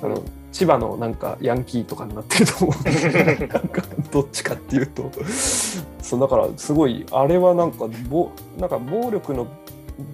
[0.00, 0.14] 多分。
[0.14, 2.76] あの千葉のなんかヤンキーとかになってると思う。
[3.46, 5.10] なんかどっちかっていうと。
[6.00, 9.46] そうだからすごいあれはなんかぼなんか暴力の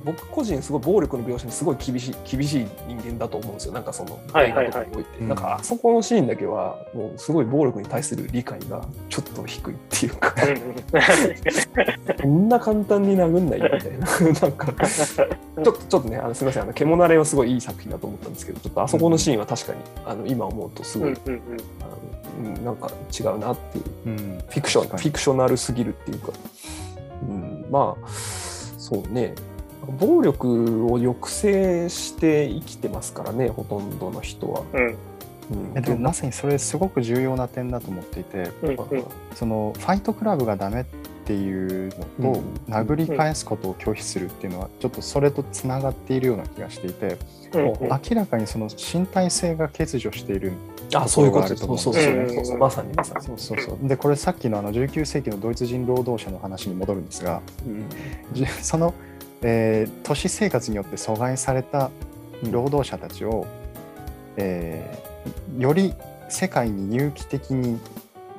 [0.05, 3.72] 僕個人すごい暴力の描写にすごい厳しい厳しい人間だと思うんですよ。
[3.72, 5.29] なんかその映画とかにおいて、うん。
[5.29, 10.35] なんかあそこのシーンだけはもうすごい暴力に対する理解がちょっと低いっていうか。
[12.22, 14.07] こんな簡単に殴んないよみたいな。
[14.40, 15.25] なんかちょ
[15.61, 16.62] っとちょっとねあのすみません。
[16.62, 21.40] あの獣れはすごいいい作品だと思ったんですけどちょっとあそこのシーンは確かにあの今思うとすごい、うんうんうん。
[21.81, 21.85] あ
[22.44, 23.85] のうんなんか違うなっていう。
[24.07, 24.16] うん、
[24.49, 26.33] フィクションフィクショナルすぎるっていうか、
[27.22, 28.09] うん、まあ
[28.79, 29.35] そうね
[29.99, 34.62] 暴力を抑制して生きてますからねほとんどの人は。
[34.72, 34.87] うん。
[34.87, 34.96] うん。
[35.77, 39.05] えでもまさにそれすごく重要な点だと思っていてうんうん。
[39.35, 40.85] そのファイトクラブがダメっ
[41.25, 42.72] ていうのと、うん。
[42.72, 47.18] 殴り返すことを拒否するっていうのはちょっとそれとつながっているような気がしていて、
[47.55, 47.88] うんうん。
[47.88, 50.53] 明らかにその身体性が欠如している
[50.94, 53.27] あそういうことところがあるとそう思うんですよねそうそうそうそうまさにまさに。
[53.27, 53.88] そうそうそう。
[53.88, 57.85] でこれさっきのあの19世紀のドイツ人労働者の話に戻るんですがうん。
[58.33, 58.94] じその、
[59.42, 61.90] えー都市生活によって阻害された
[62.51, 63.46] 労働者たちを、
[64.37, 65.94] えーより
[66.29, 67.81] 世界に有機的に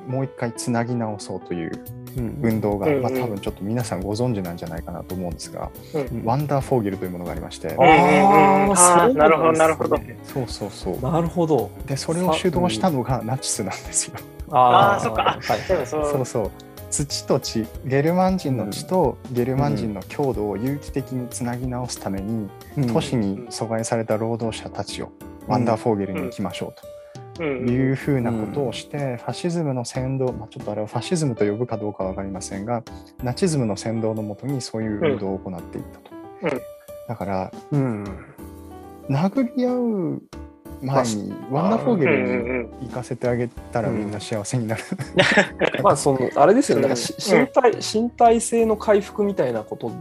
[0.06, 1.84] もう一回つなぎ直そうという
[2.16, 2.38] うん。
[2.42, 3.02] 運動が、うんうん。
[3.02, 6.24] まあ、多分ちょっと皆さんご存知なんじゃないかなと思うんですが、うん。
[6.24, 9.98] ワンダーフォーゲルというものがありまして、あーあーそうなるほどなるほど。
[10.24, 11.00] そうそうそう。
[11.00, 11.70] なるほど。
[11.86, 14.14] でそれを主導したのがナチスなんですよ。
[14.50, 15.22] ああーそっか。
[15.28, 15.86] あはい。
[15.86, 16.50] そうそう
[16.90, 22.86] 土と地ゲルマン人の地とゲルマン人の郷土を有機的につなぎ直すために、うん。
[22.92, 25.12] 都市に阻害された労働者たちを
[25.46, 26.80] ワンダーフォーゲルに行きましょう
[27.38, 32.82] とうんいうふうなことをして、ファシズムの先導、まあ、ちょっとあれはファシズムと呼ぶかどうかは分かりませんが
[33.22, 36.10] ナチズムの先導のもとにそういう運動を行っていったと。
[36.42, 36.60] うん。
[37.08, 38.04] だからうん
[39.08, 40.22] 殴り合う
[40.80, 44.82] 前にワンダーフォーゲうんうルにんうん行かせてあげたらみんな幸せになる。
[45.82, 46.88] まあそのあれですよね、うん。
[46.88, 49.92] なんかし身体身体性の回復みたいなこと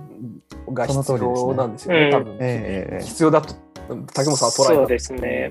[0.72, 2.12] が必その通りですね要なんですよね、うん。
[2.12, 2.96] 多分、ええ。
[2.96, 3.56] ええ必要だと
[4.13, 4.74] 竹本さんは捉えた。
[4.76, 5.48] そうですね。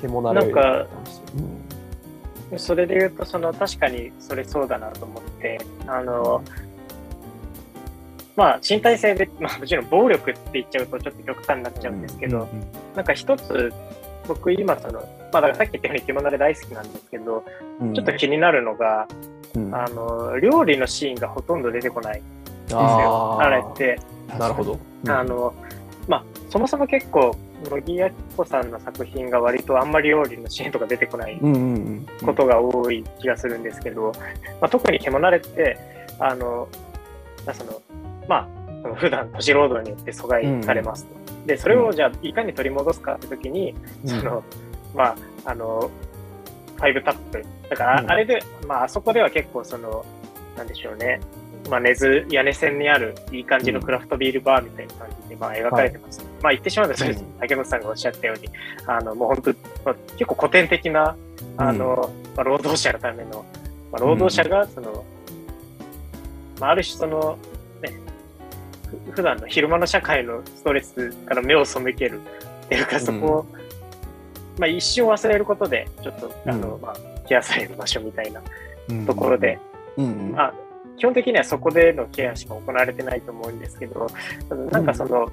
[0.00, 0.88] 獣なんかうん
[2.56, 6.42] それで言うと、その確かにそれそうだなと思って、あの、
[8.36, 12.64] まあ身体性で、まあもちろん暴力って言っちゃうとちょっと極端になっちゃうんですけど、うん。
[12.96, 13.70] なんか一つ、
[14.28, 15.00] 僕今その、
[15.32, 17.44] まあだからさっき言ったように獣で大好きなんですけど、
[17.80, 19.08] うんちょっと気になるのが、
[19.54, 23.40] うんあの、料理のシーンがほとんど出てこないんですよ。
[23.40, 23.98] あれって。
[24.38, 24.78] なるほど。
[25.08, 25.54] あの、
[26.06, 27.34] まあ、そもそも結構、
[27.70, 31.40] 乃木明子さんの作品が割とあんまり料理のシーンとか出てこない
[32.24, 34.12] ことが多い気がするんですけど、
[34.60, 35.76] まあ、特に獣れって、
[36.20, 36.68] あの、
[37.44, 37.82] まあその、
[38.28, 38.48] まあ、
[38.82, 41.27] その普段都市労働によって阻害されますと。
[41.48, 44.08] で、それをじゃあいかに取り戻すかって時に、うん。
[44.08, 44.44] その、
[44.94, 45.90] まあ、あの、
[46.76, 47.42] ファイブタップ。
[47.70, 48.10] だから、うん。
[48.10, 50.04] あれで、まあ、あそこでは結構その、
[50.58, 51.20] なんでしょうね。
[51.70, 56.22] まあ、根津、屋根線にあるいい感じのクラフトビールバーみたいな感じで、まあ、描かれてます。
[56.42, 57.04] まあ、言ってしまうと
[57.40, 58.50] 竹本さんがおっしゃったように、
[58.86, 59.54] あの、もう本当、
[59.86, 61.16] まあ、結構古典的な、
[61.56, 63.46] あの、まあ、労働者のための、
[63.90, 65.04] まあ、労働者が、その、
[66.60, 67.38] まあ、ある種その、
[67.80, 68.17] ね、ふ
[69.12, 72.20] 普段の昼間の社会のストレスから目を背ける
[72.66, 73.46] っていうか、そこを、
[74.58, 76.80] まあ、一瞬忘れることで、ちょっと、あの、うん。
[76.80, 76.96] まあ、
[77.28, 78.42] ケアされる場所みたいな
[78.88, 79.58] うんところで、
[79.96, 80.04] うん。
[80.04, 80.54] うんまあ、
[80.96, 84.08] 基本的にはそこでのケアしか行われてないと思うんですけど、
[84.70, 85.30] なんかその、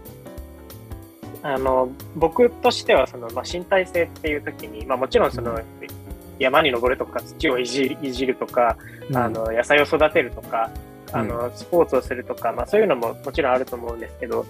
[1.42, 5.60] あの、僕としては、その、まあ、身体性っていう時に、まあ、もちろんその、
[6.40, 8.78] 山に登るとか、土をいじいじるとか、
[9.14, 10.70] あの、野菜を育てるとか、
[11.16, 14.46] あの、スポーツをするとか、まあ、そういうのももちろんあると思うんですけど、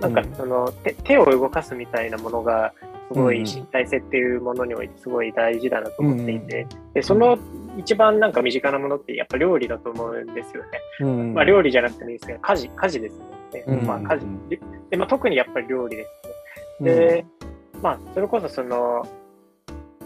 [0.00, 0.34] なんかうん。
[0.34, 2.72] その、手手を動かすみたいなものが、
[3.12, 7.38] すごいうん身体性っていうものにおいてすごい大事だなと思っていて、で、その
[7.76, 10.68] 一番なんか身近なものってやっぱ料理だと思うんですよね。
[11.00, 13.18] うんまあ料理じゃなくてもいいですけど、家事、家事です
[13.52, 13.64] ね。
[13.66, 14.24] うんまあ家事。
[14.26, 16.06] うんでで、まあ特にやっぱり料理で
[16.78, 16.94] すね。
[16.94, 17.26] で、
[17.82, 19.04] まあそれこそその、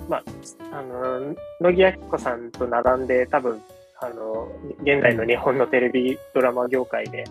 [0.09, 0.23] まあ、
[0.73, 3.61] あの、乃木明子さんと並んで多分、
[4.01, 4.49] あの、
[4.83, 7.25] 現代の日本のテレビドラマ業界で、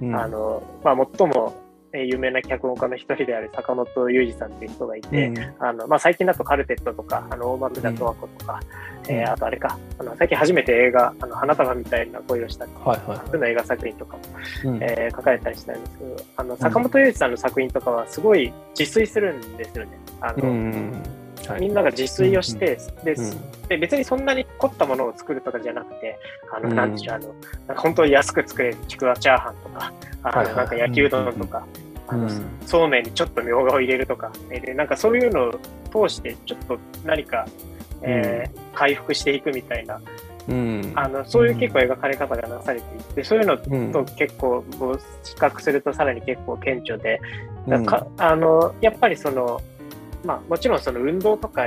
[0.00, 0.14] うん。
[0.16, 1.54] あの、まあ最も
[1.92, 5.54] えー有名な脚本家の一人である坂本雄二さんっていう人がいて、うん。
[5.58, 8.60] あの、まあ、最近だとカルテットとか、あの、大豆田十和子とか、
[9.08, 9.14] うん。
[9.14, 14.22] えーあとあれか、あの、最近初めて映画、あの、花束みたいな恋をしたはいはい初の映画作品とかも、
[14.66, 14.82] うん。
[14.82, 19.90] えー書かれたりしたんですけど、あの、坂本雄二さんの作品とかはすごい自炊するんですよね。
[20.20, 20.38] あの、
[21.58, 23.68] みんなが自炊をして、でうん。
[23.68, 26.18] で別にそんなに凝ったものを作るとかじゃなくて、
[26.54, 26.76] あの、うん。
[26.76, 27.28] なんでしょう、あの、
[27.68, 29.92] なんか本当に安く作れるちくわチャーハンとか、
[30.22, 31.66] あのなんか焼きうどんとか、
[32.08, 35.50] あのうんそうめんにちょっとみょうがを入れるとか、えーでなんかそういうの
[35.94, 37.46] を通して、ちょっと何か、
[38.02, 40.00] えー回復していくみたいな
[40.48, 40.92] うん。
[40.94, 47.20] あのそういう結構描かれ方がなされていて、そういうのうんと結構こう比較するとさらに結構顕著で、
[47.66, 47.86] うん。
[47.86, 49.60] かあのやっぱりその、
[50.24, 51.66] まあ、もちろんその運動とか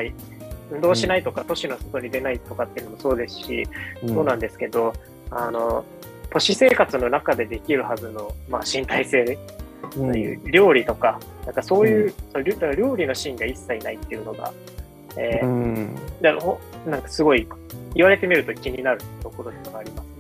[0.72, 3.68] 運動しないとか、都市の外に出ないとかっていうのもそうですし、
[4.08, 4.94] そうなんですけど
[5.30, 5.84] あの
[6.30, 9.38] 都市生活の中でできるはずの、まあ、身体性
[9.98, 14.52] うんという料理とか、なんかそういう、その料料理のシーンが一切ないっていうのが、
[15.18, 15.96] えーうん。
[16.90, 17.48] なんかすごい
[17.94, 20.12] 言われてみると気になるところではありますね。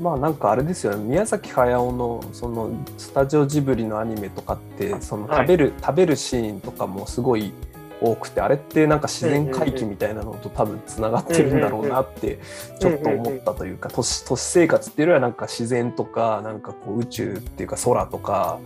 [0.00, 1.02] まあなんかあれですよね。
[1.02, 5.46] 宮崎駿のそのスタジオジブリのアニメとかってそのはい。
[5.46, 7.52] 食べる、食べるシーンとかもすごい
[8.00, 12.38] 多くてあれってなんか自然回帰みたいなのと多分つながってるんだろうなって
[12.78, 18.58] ちょっと思ったというか都市都市生活っていうよりはなんか自然とかなんかこう宇宙っていうか空とか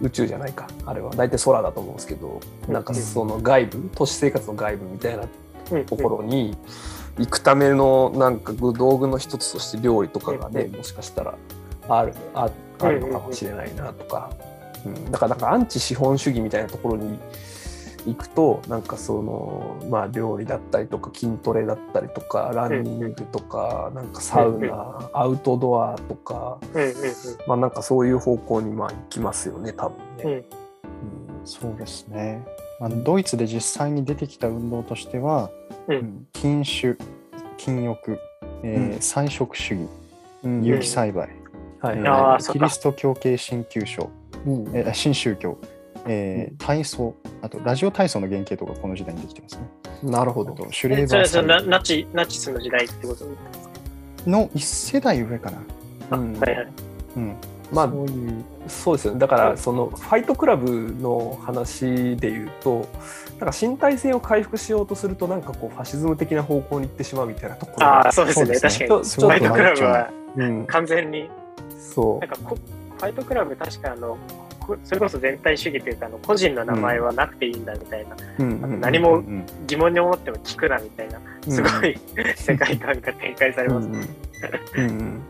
[0.00, 0.66] 宇宙じゃないか。
[0.86, 1.10] あれは。
[1.14, 5.24] 大体空だと思うんですけどなんかその外部都市生活の外部みたいな
[5.72, 6.56] うんところに
[7.18, 10.76] 行くためのなんか道具の一つとして料理とかがね、うん。
[10.76, 11.34] もしかしたら
[11.88, 14.30] あるああるのかもしれないなとか、
[14.86, 17.18] うん、だからなんかアンチ資本主義みたいなところに
[18.06, 26.58] 行くとなんかそのまあ料理だったりとか筋トレだったりとかランニングとかなんかサウナアウトドアとか
[27.46, 30.24] まあなんかそういう方向にまあ行きますよね多分ね。
[30.24, 30.44] うん。
[31.44, 32.44] そうですね。
[32.80, 35.50] あのドイツで実際に出てきた運動としては、
[35.88, 36.26] うん。
[36.32, 36.96] 禁酒、
[37.56, 38.18] 禁欲、
[38.62, 39.00] えーうん。
[39.00, 39.88] 菜食主義、
[40.44, 40.64] うん。
[40.64, 41.28] 有機栽培、
[41.80, 44.10] はいえーキリスト教系新旧書、
[44.46, 44.68] うん。
[44.74, 45.58] えー新宗教、
[46.06, 49.62] えー体操、あとラジオ体操の原型とかこの時代にできてますね。
[50.04, 50.52] あなるほど。
[50.52, 53.24] とシュレえーバー栽それナチナチスの時代ってこと
[54.26, 55.62] の一世代上かな。
[56.12, 56.68] うんはいはい。
[57.16, 57.36] うん、
[57.72, 62.86] まあそういう、そうですよねだからそのファイトクラブの話で言うと
[63.40, 68.44] なんか身体性を回復しようとするとなんかこうファシズム的な方向に行ってしまうみたいなところがああ、そうですね。
[68.46, 69.40] そうですね確かに。
[69.40, 71.28] ファイトクラブはうん、完全に、
[71.76, 74.18] そなんかこファイトクラブ確かあの、こ
[74.84, 79.46] それこそ全体主義というかあの個人の名前はなくていいんだみたいな、う、うん何もうんうん。
[79.66, 81.98] 疑問に思っても聞くなみたいなすごい
[82.36, 84.00] 世界観が展開されます、うんうん。
[84.76, 85.20] うんうん。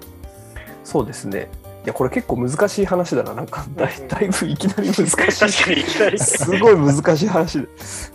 [0.84, 1.48] そうですね。
[1.84, 3.32] いやこれ結構難しい話だな。
[3.32, 3.88] なんかだ
[4.20, 5.16] いぶいきなり難しい。
[5.16, 5.30] 確
[5.64, 5.80] かに。
[5.80, 7.58] いきなりすごい難しい話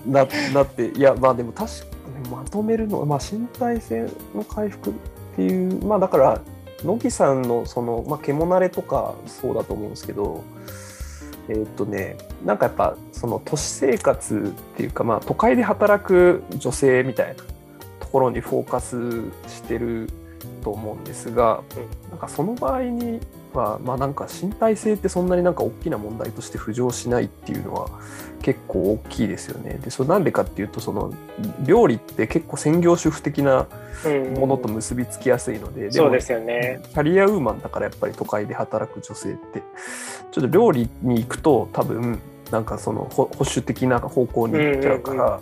[0.06, 0.90] ななって。
[0.90, 1.86] いやまあでも確か
[2.24, 4.94] にまとめるのまあ身体性の回復っ
[5.36, 6.42] ていうまあだから
[6.84, 10.44] 野木さんのその、まあ、獣慣れとかそうだと思うんですけど
[11.48, 17.44] えーっとねなんかやっぱその都市生活っていうかまあ都会で働く女性みたいな
[18.00, 19.00] ところにフォーカス
[19.48, 20.10] してる
[20.64, 21.62] と思うんですが、
[22.10, 23.20] なんかその場合に
[23.56, 27.90] はまあなんか身体性ってそんなになんか大きな問題として浮上しないっていうのは
[28.42, 29.80] 結構大きいですよね。
[29.84, 31.14] でそれなんでかっていうとその
[31.66, 33.68] 料理って結構専業主婦的な
[34.06, 36.82] うんものと結びつきやすいので、もそうですよね。
[36.94, 39.64] キャリアウーマンだからやっぱり都会で働く女性って
[40.32, 42.20] ちょっと料理に行くと多分
[42.52, 45.40] なんかその保保守的な方向に行っちゃうから、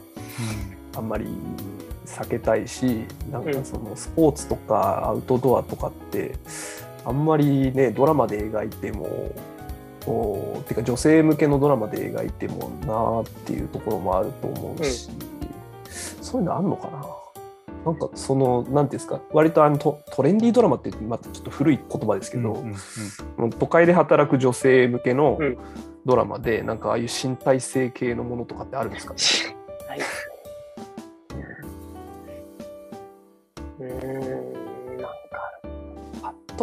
[0.95, 1.26] あんまり
[2.05, 6.36] 避けたいしなんかそのスポーツとかアウトドアとかって
[7.06, 9.34] あんまりねドラマで描いても
[10.06, 15.10] こうてか女性向けのドラマで描いてもなーっていうところもあると思うし、
[16.22, 17.06] そういうのあんのかな？
[17.86, 19.20] なんかそのなんていうんですか？
[19.32, 22.72] 割とあのトトレンディードラマってまたちょっと古い言葉ですけど、うんうんうん。
[22.72, 25.58] もう都会で働く女性向けのうん。
[26.06, 29.14] ドラマで、なんかああいう身体性系のものとかってあるんですか？
[29.14, 29.20] ね
[29.88, 29.99] はい。
[33.80, 34.23] うーん、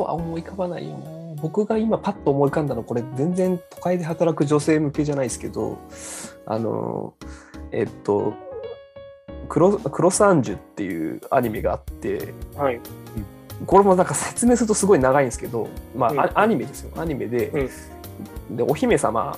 [0.01, 1.11] とは思い浮かばないよな。
[1.43, 5.79] 僕が今パッと思い浮かんだのこれ全然都会で働く女性向けじゃないですけど
[6.45, 7.15] あの
[7.73, 8.35] えっと
[9.49, 12.81] クロ「クロサンジュ」っていうアニメがあってはい。
[13.67, 17.53] これもなんか説明するとすごい長いんですけど、まあうんアアニメですよアニメで,、
[18.51, 19.37] でお姫様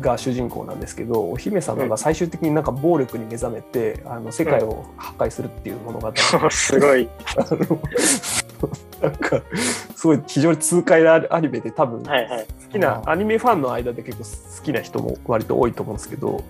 [0.00, 6.12] が主人公なんですけどお姫様が最終的になんか暴力に目覚めて、あの世界を破壊するっていう物語、
[6.50, 7.08] すごい。
[9.02, 9.42] なんか
[9.94, 12.02] すごい非常に痛快なアニメで多分。
[12.02, 12.08] 好
[12.70, 14.24] きなアニメファンの間で結構
[14.58, 16.42] 好きな人も割と多いと思うんですけど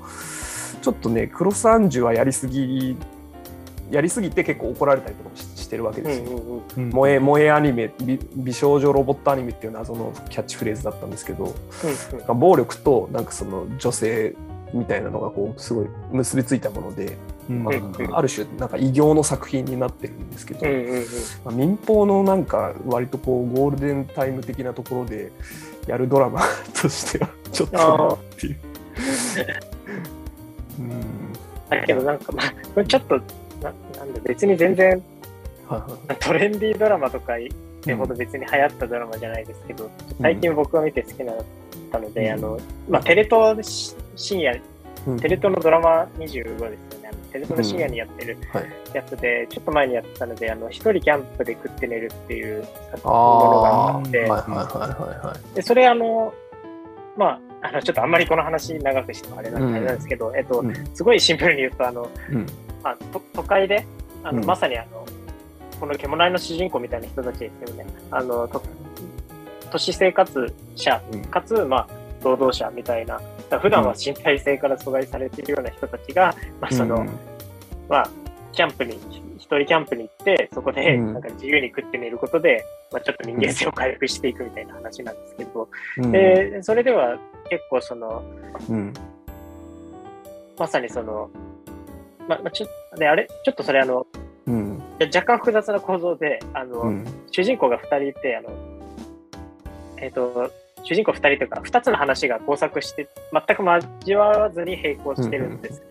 [0.81, 2.97] ちょっとねクロスアンジュはやりすぎ
[3.91, 6.31] やりすぎて結構怒られたりとかもししてるわけうんですよ。
[6.31, 6.63] うんうん。
[6.77, 11.55] うん萌え萌えアニメ美美少女ロボットアニメっていう謎のキャッチフレーズだったんですけど
[12.29, 14.35] うん暴力となんかその女性
[14.73, 18.17] みたいなのがこうすごい結びついたもので、うんまあうん。
[18.17, 20.67] ある種なんか異形の作品になってるんですけど。
[21.45, 25.33] まあ民放のなんか割とこうゴールデンタイム的なところで
[25.87, 26.41] やるドラマ
[26.81, 28.57] としてはちょっとなっていう。
[30.81, 31.33] うん。
[31.71, 33.17] だけどなんか、まあ、これちょっと、
[33.63, 35.03] ななんだ、別に全然、
[35.69, 37.39] はいはいトレンディードラマとかっ
[37.83, 39.91] てほど別に流行ったドラマじゃないですけど、
[40.21, 41.37] 最近僕が見て好きなっ
[41.91, 42.33] たので、うん。
[42.33, 44.61] あの、まあ、テレ東し深夜、
[45.07, 45.21] うん。
[45.21, 46.86] テレ東のドラマ25です
[47.43, 47.55] よね。
[47.55, 48.65] あの深夜にやってるはい。
[48.95, 55.55] やつで、ちょっと前にやってたので、あの、一人キャンプで食って寝るっていうものがあって、はいはいはいはいはい。
[55.55, 56.33] でそれあの、
[57.17, 62.47] まあ、あのちょっとあんまりこの話長くしてもあれなんですけど、えっとうん、すごいシンプルに言うと、あの、うん。
[62.83, 63.87] まあ、と都会で、
[64.23, 64.47] あのうん。
[64.47, 65.07] まさにあの、
[65.81, 67.87] この獣の主人公みたいな人たちですよね。
[68.11, 68.63] あの、と
[69.71, 71.23] 都市生活者うん。
[71.25, 71.89] かつ、まあ、
[72.23, 73.21] 労働者みたいな、
[73.51, 77.11] 普段は身体性から阻害されているような人たちが、まあ、その、うん。
[77.89, 78.11] まあ、
[78.53, 78.99] キャンプに、
[79.37, 81.13] 一人キャンプに行って、そこでうん。
[81.15, 85.69] なんか自由に食って寝ることで、まあ、ちょっと人間性を回復していくみたいな話なんですけど、
[85.99, 86.13] うん。
[86.13, 87.19] で、それでは
[87.49, 88.23] 結構その、
[88.69, 88.93] うん。
[90.59, 91.31] まさにその、
[92.29, 93.29] ま、まちょで、あれ？
[93.45, 94.07] ちょっとそれあの、
[94.47, 94.83] うん。
[95.01, 97.05] 若干複雑な構造で、あの、うん。
[97.31, 98.51] 主人公が2人いて、あの、
[99.99, 100.51] えっ、と、
[100.87, 105.83] 主人公2人というか、2つの話が交錯して、全く交わらずに並行してるんです。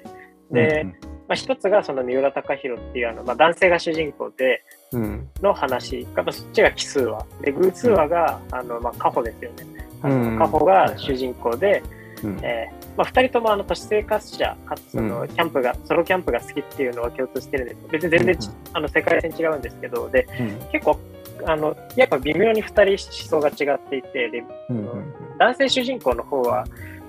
[0.50, 0.68] ね。
[0.68, 0.90] で、うん。
[0.90, 0.96] ま
[1.30, 5.30] あ、1つがその三浦貴大っていうあの、まあ、男性が主人公でうん。
[5.42, 7.26] の話が、まあそっちが奇数話。
[7.42, 9.66] で、偶数話が、あの、まあ、カホですよね。
[10.02, 10.38] あのうん。
[10.38, 11.84] カホが主人公で、
[12.24, 12.40] うん。
[12.42, 15.28] えーまあ、2人ともあの都市生活者かつそのうん。
[15.28, 17.88] キャンプが、ソロキャンプが好きっていうのは共通してるんです。
[17.92, 18.54] 別に全然ち、うん。
[18.72, 20.70] あの世界線違うんですけどでうん。
[20.72, 20.98] 結構
[21.46, 26.66] あのやっぱ微妙に2人思想が違っていてでうん男性主人公の方は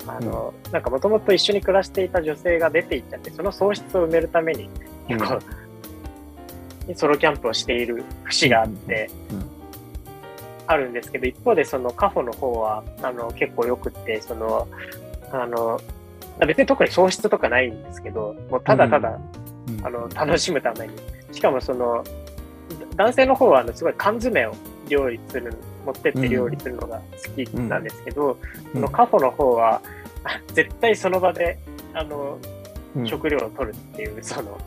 [0.08, 4.68] あの、なんかもともと一緒に暮らしていた女性が出ていっちゃってその喪失を埋めるために
[5.08, 5.40] 結構、
[6.94, 9.56] ソロキャンプをしている節があって、うん
[10.66, 14.66] あるんですけど、一方でそのカホの方はあの結構よくって、その、
[15.32, 15.80] あの、
[16.46, 19.18] 別に特に喪失とかないんですけど、もうただただ、
[19.68, 19.86] うん。
[19.86, 20.94] あの楽しむために。
[21.32, 22.04] しかもその、
[22.96, 24.54] 男性の方はあのすごい缶詰を
[24.88, 27.00] 料理する、持ってって料理するのが
[27.36, 28.38] 好きなんですけど、
[28.72, 29.80] そのカホの方は、
[30.24, 31.58] あ 絶対その場で、
[31.94, 32.38] あの、
[32.96, 33.06] うん。
[33.06, 34.58] 食料を取るっていう、その、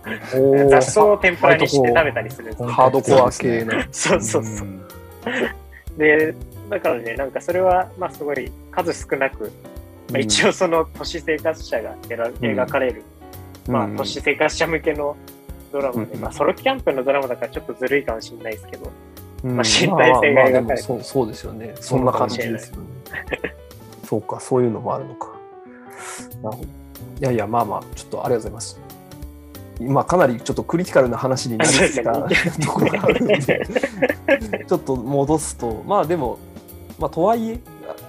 [0.70, 3.32] 雑草を天ぷらにして食べたりするハードコア。
[3.32, 3.72] 系の。
[3.92, 4.68] そうそうそう。
[4.68, 4.82] ん。
[5.98, 6.36] で、
[6.70, 9.52] だからね、なんかそれは、まあすごい数少なく、
[10.12, 13.04] まあ、一応その都市生活者が描描かれる、
[13.68, 15.18] まあ都市生活者向けの
[15.72, 18.91] ドラマで、うんまあソロキャンプのドラマだからちょっとずるいかもしれないですけど、
[19.43, 21.76] うんまあ身体性が描かれてまあそうそうですよね。
[21.80, 22.84] そんな感じですよね。
[24.05, 25.28] そうか、そういうのもあるのか。
[26.41, 26.67] なるほど。
[26.67, 26.67] い
[27.22, 28.80] やいや、まあまあ、ちょっとありがとうございます。
[29.80, 33.65] 今かなりちょっとクリティカルな話になりすぎたところがあるので、
[34.67, 36.38] ちょっと戻すと、まあでも、
[36.97, 37.59] まあとはいえ、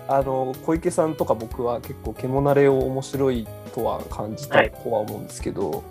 [0.09, 5.85] ああの小池さんとか僕は結構獣慣れを面白いとは感じたはいとは思うんですけど、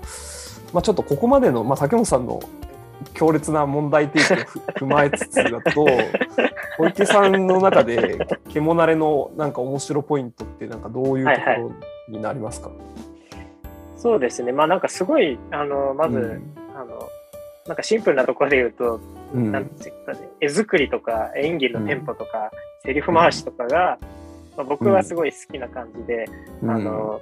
[0.74, 2.40] まあちょっとここまでの、まあ、竹本さんの
[3.14, 5.86] 強烈な問題提起をふ 踏まえつつだと、
[6.78, 8.18] 小池さんの中で
[8.50, 11.72] 獣慣れのなんか面白ポイントってなんかどういうところ
[12.10, 12.72] になりますか、
[14.00, 16.54] そうですね、まあなんかすごい、あの、まず、うん。
[16.74, 17.10] あの、
[17.68, 19.00] なんかシンプルなところで言うと、
[19.34, 19.52] うん。
[19.52, 22.50] なんていうんですかね、絵作りとか演技のテンポとか、
[22.86, 23.98] セリフ回しとかが、
[24.56, 26.30] まあ、僕はすごい好きな感じで、
[26.64, 26.72] うん。
[26.72, 27.20] あの、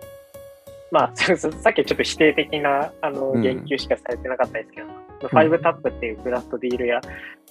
[0.92, 4.88] まあ、 そうそうさっきちょっと否定的なあのうん言及しかされてなかったですけど、
[5.28, 7.02] ファイブタップっていうクラフトビール屋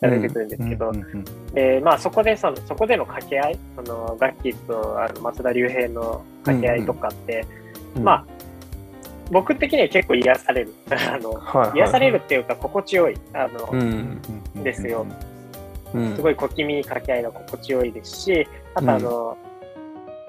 [0.01, 7.45] が出てくるんですけど、うんうんでまあ、そこでその、そこでの掛け合い、そのガッキーとあの松田龍平の掛け合いとかって、
[7.97, 8.24] うんまあ、
[9.30, 10.74] 僕的には結構癒される。
[10.91, 13.16] あの癒されるっていうか、心地よい。
[13.32, 14.20] あの、うん
[14.55, 15.03] うんですよ。
[15.03, 15.37] うん
[16.14, 19.37] すごい小気味い掛け合いが心地よいですし、あとあの、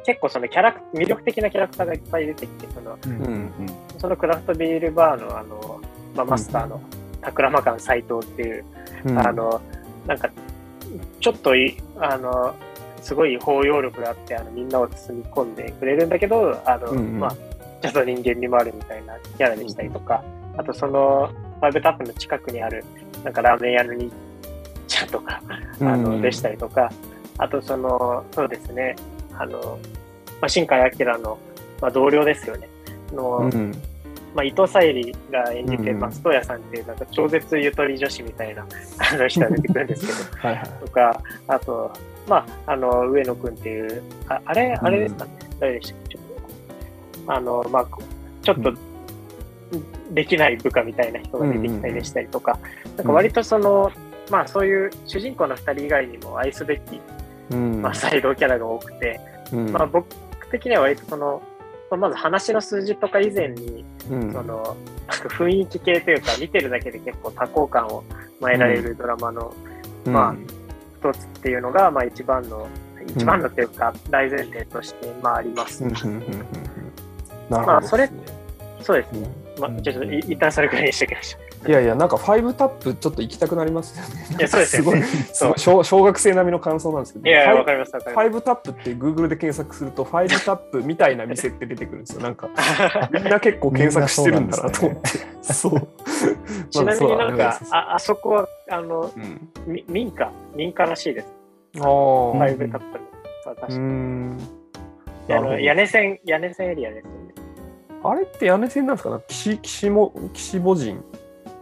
[0.06, 3.12] 結構そのキャラク魅力的なキャラクターがいっぱい出てきて、そのうん。
[3.12, 3.52] うん
[3.98, 5.82] そのクラフトビールバーのあの、
[6.16, 6.80] まあ、マスターの
[7.22, 8.66] タクラマカン斎藤っていう、
[9.06, 9.20] うん。
[9.20, 9.60] あの、
[10.06, 10.30] なんか、
[11.20, 12.56] ちょっとい、あの、
[13.02, 17.20] すごい包容力があって、あのみんなを包み込んでくれるんだけど、あの、うんうん。
[17.20, 17.32] まあ、
[17.82, 20.24] ちょっと人間味もあるみたいなキャラでしたりとか、
[20.58, 22.86] あとその、ファイブタップの近くにある、
[23.24, 24.10] なんかラーメン屋のにっ
[24.88, 25.42] ちゃんとか、
[25.82, 26.92] あの、でしたりとか、
[27.38, 28.96] あとその、そうですね、
[29.38, 29.80] あの、
[30.42, 31.38] まあ、新海明の、
[31.82, 32.70] まあ、同僚ですよね。
[33.14, 33.72] の、うん。
[34.36, 36.00] まあ、伊藤沙莉が演じて、うん。
[36.00, 38.66] 松任谷さんっていう、なんか超絶ゆとり女子みたいな、
[39.12, 40.70] あの人が出てくるんですけど、 はいはい。
[40.86, 41.92] とか、あと、
[42.28, 46.18] まあ、あの、上野くんっていう、ああれ、あれですかね、誰でしたっけ？
[46.18, 47.88] ちょっと、あの、まあ、
[48.44, 48.74] ちょっと、
[50.12, 52.58] できない部下みたいな人が出てきたりでしたりとか、
[52.96, 53.92] なんか割とその、
[54.32, 57.17] まあそういう主人公の二人以外にも愛すべき、うん
[57.56, 59.20] まあ、サイドキャラが多くて、
[59.54, 59.72] うん。
[59.72, 60.08] まあ僕
[60.52, 61.42] 的には割とその、
[61.98, 64.34] まず話の数字とか以前に、うん。
[64.34, 64.76] その、
[65.08, 68.04] 雰囲気系というか、見てるだけで結構多幸感を
[68.40, 69.54] まあ、得られるドラマの
[70.06, 70.36] まあ
[71.00, 72.68] 一つっていうのが、まあ、一番の、
[73.08, 75.84] 一番のというか、大前提として、まあ、あります。
[77.50, 78.10] まあそれ
[78.82, 79.30] そうですね。
[79.58, 79.62] うん。
[79.62, 84.38] まあ、ちょっとい一旦それくらいにしておきましょいやいや、なんか5タップちょっと行きたくなりますよね。
[84.38, 87.28] いやそうですよごいね、すごい小小学生並みの感想なんですけど、う。
[87.28, 92.22] いやわフかります、わかりまァイブタップって Google で検索すると、5タップみたいな店って出てくるんですよ。
[92.22, 92.50] なんか、
[93.12, 95.10] みんな結構検索してるんだなと思って。
[95.54, 95.88] そう。
[96.10, 96.36] す。
[96.70, 99.50] ちなみになんかまあああそこは、あの、うん。
[99.66, 101.28] み民家、民家らしいです。
[101.78, 103.00] あフーァイブタップ
[103.44, 104.38] 確かにん。
[105.30, 107.18] あの屋根線、屋根線エリアですよね。
[108.04, 109.16] あれって屋根線なんですか？
[109.18, 111.04] ね岸岸も岸母人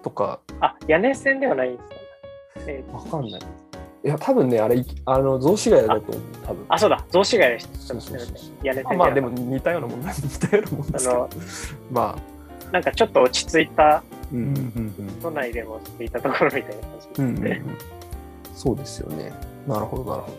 [0.05, 1.95] とかあ、屋根線ではないんですか、
[2.67, 3.41] えーわかんない。
[3.41, 6.65] いや、多分ね、あれ、いあの雑司ヶ谷だと思う、多分。
[6.69, 7.75] あ、そうだ、雑司ヶ谷でした。
[7.79, 11.29] そうそうそうそう屋根線まあまあ、でもあ似たようなもんだ、似たようなもんですけどあの。
[11.91, 12.15] ま
[12.69, 14.49] あ、なんかちょっと落ち着いた、うんうんう
[15.01, 16.81] ん都内でも落ち着いたところみたいな感
[17.15, 17.77] じうんうんでうん
[18.53, 19.33] そうですよね。
[19.67, 20.35] なるほど、なるほど。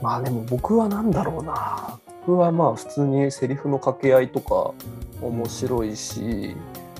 [0.00, 1.98] まあでも僕はなんだろうな。
[2.26, 4.72] 僕はまあ普通にセリフの掛け合いとか
[5.20, 6.56] 面白いし、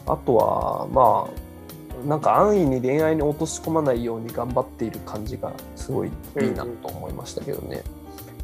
[0.07, 1.42] あとはまあ、
[2.05, 7.83] なんか安易に恋愛に落とし込まないように頑張っている感じがすごいいいなと思いましたけどね。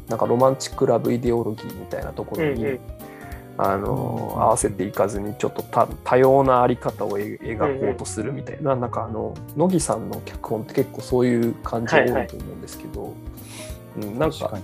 [0.07, 2.79] なんかロマンチックラブイデオロギーみたいなところに、うんうん。
[3.61, 13.13] あの合わせていかずにちょっと多多様なあり方をえ描こうとするみたいな、なんかあの乃木さんの脚本って結構そういう感じが多いと思うんですけど、
[14.01, 14.57] うん、なんか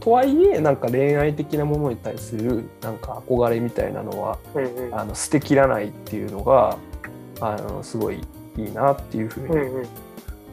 [0.00, 4.94] とはいえなんか恋愛的なものに対するなんか憧れみたいなのはうんうん。
[4.98, 6.76] あの捨てきらないっていうのが
[7.40, 8.20] あのすごい
[8.56, 9.88] いいなっていうふうに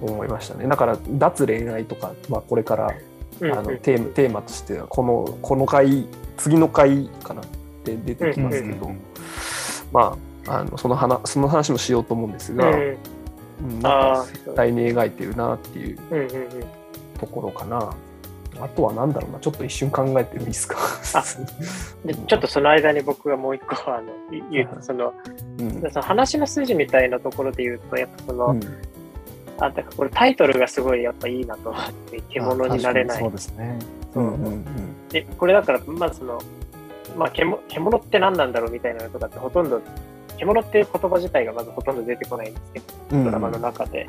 [0.01, 0.67] 思いましたね。
[0.67, 2.93] だから脱恋愛とか、まあ、これから
[3.39, 3.57] うんうん。
[3.57, 7.45] あのテーマテーマとしてはこのこの回次の回かなっ
[7.83, 9.01] て出てきますけど、うんうん
[9.91, 10.17] ま
[10.47, 12.97] ああのその話その話もしようと思うんですが、うん
[13.59, 13.79] うん。
[13.79, 15.99] なんか絶対に描いてるなっていう
[17.19, 17.93] ところかな。
[18.59, 19.39] あとはなんだろうな。
[19.39, 20.77] ちょっと一瞬考えてもいいですか？
[21.13, 21.23] あ
[22.05, 25.13] でちょっとその間に僕がもう一個あのい言うとその
[25.59, 25.81] うん。
[25.91, 28.61] その話の筋みたいなところで言うとやっぱその、うん。
[29.59, 33.19] あだからこれタイトルがすごいやっぱいいなと思って獣になれない。
[33.19, 33.79] そうですね。
[34.15, 35.07] うんうんうん。
[35.09, 36.41] でこれだからまずその
[37.15, 39.81] まあ獣獣って何なんだろうみたいなのとかってほとんど
[40.37, 43.23] 獣っていう言葉自体がまずほとんど出てこないんですけどうん。
[43.25, 44.07] ドラマの中で。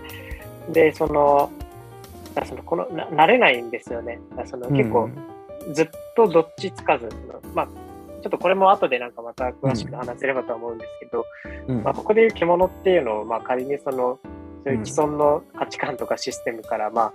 [0.70, 1.67] で、その、だ
[2.38, 4.20] からそのこのな慣れないんですよね。
[4.44, 5.10] その結構、
[5.72, 11.24] ずっとどっちつかず、そのまあ、ちょっとこれも後でなんかまた詳しく話せればとは思うんですけど、
[11.68, 11.82] うん。
[11.82, 14.18] まあ、ここでいう獣っていうのを、まあ、仮にその、
[14.64, 17.12] そういう既存の価値観とかシステムから、まあ、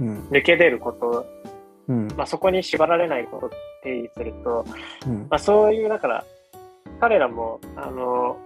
[0.00, 0.28] うん。
[0.30, 1.26] 抜け出ること、
[1.88, 2.08] うん。
[2.16, 4.64] まあ、そこに縛られないことって定義すると、
[5.06, 5.26] うん。
[5.28, 6.24] まあ、そういう、だから、
[7.00, 8.38] 彼らも、あの、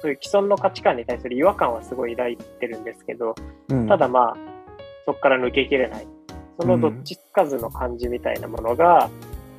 [0.00, 3.34] そういう既存の価値観に対する違和感はすごい抱いてるんですけど、
[3.68, 3.88] うん。
[3.88, 4.51] ただまあ、
[5.06, 6.06] そこから抜けきれない。
[6.60, 9.10] そのどっちつかずの感じみたいなものが、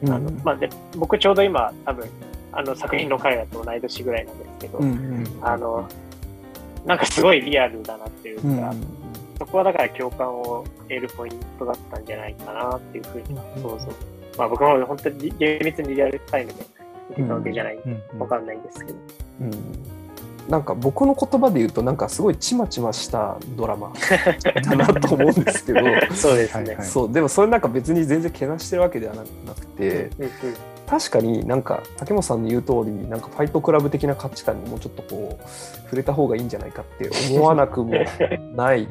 [0.02, 0.12] うん。
[0.12, 2.08] あのまあ、で僕ちょうど今、多分
[2.52, 4.80] あの作品の彼らと同い年ぐらいなんですけど、
[5.42, 5.88] あの、
[6.86, 8.88] なんかすごいリアルだなっていうか、うん
[9.40, 13.88] そこはだから共感を得るポイントだったんじゃないかなっていうふうに想像。
[14.38, 16.66] まあ僕も本当に厳密にリアルタイムで
[17.10, 19.00] 見てたわけじゃない、うんわかんないんですけど。
[20.46, 23.94] うんなんか僕の言葉で言うとなんかすごいちまちましたドラマ
[24.64, 25.80] だなと思うんですけど
[26.14, 26.78] そうですね。
[26.82, 29.24] そうでもそれなんか別に全然けなしてるわけではな
[29.54, 30.30] くてうんうん。
[30.86, 35.48] 確かになんか竹本さんの言う通りなんかファイトクラブ的な価値観にもうちょっとこう
[35.86, 37.94] 触れた方がいいんじゃないかって思わなくも
[38.56, 38.88] ない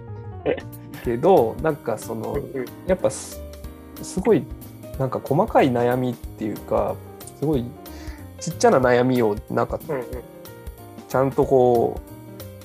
[1.05, 2.39] けどなんかその
[2.87, 3.41] やっぱす
[4.03, 4.45] すごい
[4.99, 6.95] なんか細かい悩みっていうか
[7.39, 7.65] すごい
[8.41, 10.07] ちっちゃな悩みをなんかうんうん
[11.13, 12.01] ちゃんとこ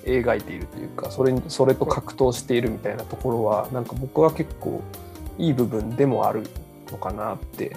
[0.05, 4.81] う描いているというかそれにそれと格闘しているみたいなところはなんか僕は結構
[5.37, 6.43] いい部分でもある
[6.89, 7.75] のかなって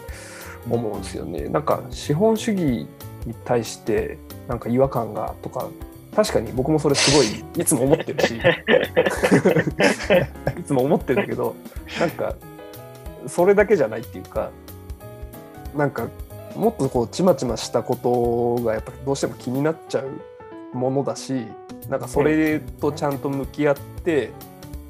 [0.70, 1.48] 思うんですよね。
[1.48, 2.86] なんか資本主義
[3.26, 4.16] に対して
[4.46, 5.68] なんか違和感がとか
[6.14, 8.38] 確かに僕もそれすごいいつも思ってるし
[10.56, 11.56] いつも思ってるんだけど
[11.98, 12.36] なんか
[13.26, 14.52] それだけじゃないっていうか
[15.76, 16.06] なんか
[16.54, 20.29] もっとこうちまちましたことがやっぱどうしても気になっちゃう
[20.72, 21.46] ものだし
[21.88, 24.30] なんかそれとちゃんと向き合って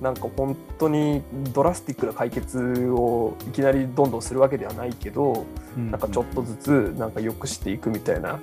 [0.01, 1.23] なんか本当に
[1.53, 5.45] ドラスティックな解決をいきなりどんどんするわけではないけど
[5.77, 8.41] なんかちょっとずつなんか良くしていくみたいな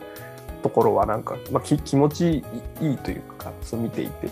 [0.62, 2.44] ところはなんか、まあ、き気持ち
[2.82, 4.28] いいというかそう見ていて。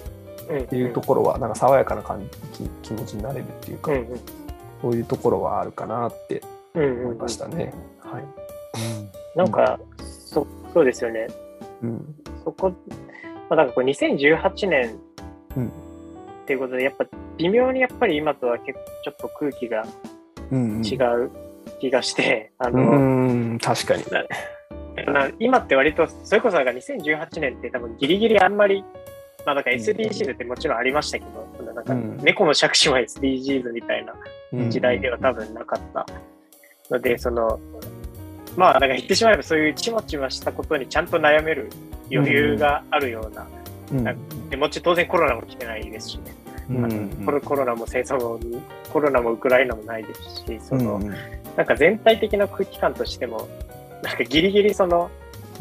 [0.50, 0.60] うん。
[0.60, 2.22] っていうところはなんか爽やかな感
[2.54, 4.20] じ気気持ちになれるっていうか、うんうん。
[4.82, 6.44] そういうところはあるかなって
[6.76, 7.74] うんうん思いましたね。
[8.00, 8.24] はい。
[9.36, 11.28] なんか、そそうですよね。
[11.82, 12.16] うん
[12.46, 12.70] そこ、
[13.50, 15.00] まあ、なんかこれ2018年
[15.58, 15.68] うん。
[15.68, 15.72] っ
[16.46, 17.06] ていうことで、やっぱ
[17.38, 19.86] 微妙にやっぱり今とは結構ちょっと空気が
[20.52, 20.86] うんうん。
[20.86, 21.32] 違う
[21.82, 23.60] 気がして、あうの、ん。
[23.60, 24.04] 確かに。
[25.12, 28.84] な今って割と、それこそなんか2018年って多分ギリギリあんまり、
[29.46, 32.18] まあなんか SDGs ってもちろんありましたけど、そのなんかうん。
[32.18, 34.14] 猫の杓子は SDGs みたいな
[34.54, 34.70] うん。
[34.70, 36.06] 時代では多分なかった
[36.92, 37.60] ので、その、
[38.56, 41.70] まあなんか言ってしまえばそういうちまちましたことにちゃんと悩める
[42.12, 43.48] 余裕があるような、
[43.92, 44.50] うん。
[44.50, 46.36] でもち当然コロナも来てないですしね、
[46.70, 47.24] うん。
[47.26, 48.40] コロコロナも戦争も、
[48.92, 51.16] コロナもウクライナもないですし、その、うん
[51.56, 53.48] なんか全体的な空気感としても、
[54.04, 55.10] なんかギリギリその、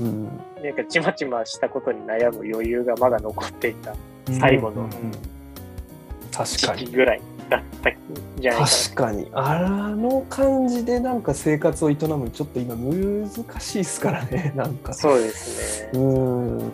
[0.01, 0.25] うん。
[0.61, 3.95] なんかちまちましたことに悩む余裕がまだ残っていた。
[4.41, 4.83] 最後の。
[4.83, 4.91] うん
[6.35, 6.87] 確時かに。
[6.87, 7.95] 期ぐらいだったん
[8.41, 9.29] じゃないか確かに。
[9.33, 14.95] あの感じでなんか生活を営むちょっと今難しいですからね、 なんかな。。
[14.95, 16.03] そうですうね。
[16.03, 16.73] ん。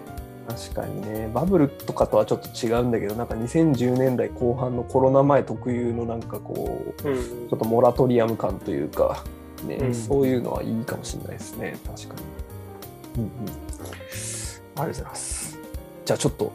[0.49, 9.25] 確かにね、バブルとかとはちょっと違うんだけど、なんか2010年代後半のコロナ前特有のなんかこう、うんちょっとモラトリアム感というか、
[9.67, 12.15] ねうんそういうのはいいかもしれないですね、確か
[13.17, 13.23] に。
[13.23, 13.49] うんうん、あり
[14.75, 15.59] がとうございます。
[16.05, 16.53] じゃあちょっと、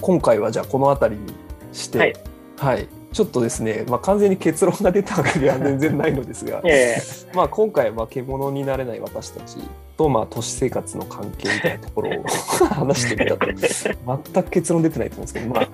[0.00, 1.34] 今回はじゃあこの辺りに
[1.72, 2.14] して、はい
[2.58, 6.62] はいちょっとですね、まあ、完全に結論が出たわけでは全然ないのですが
[7.34, 9.58] まあ今回は獣になれない私たち
[9.96, 12.24] と、まあ、都市生活の関係みたいなところを
[12.72, 13.46] 話してみたと。
[13.46, 15.68] 全く結論出てないと思うんですけど、まあ、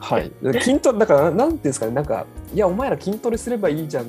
[0.00, 0.32] はい。
[0.60, 4.06] 筋トレ、だから、なんていうんですかね、なんか、いや、お前ら筋トレすればいいじゃんっ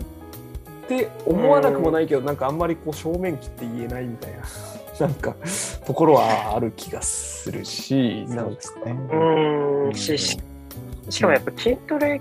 [0.87, 5.35] て思わなくもないけど、なんかあんまりこう正面切って言えないみたいな、なんか、
[5.85, 8.95] ところはある気がするし、なんですかね。
[9.11, 10.37] うーんし
[11.11, 12.19] ししかもやっぱ筋トレ、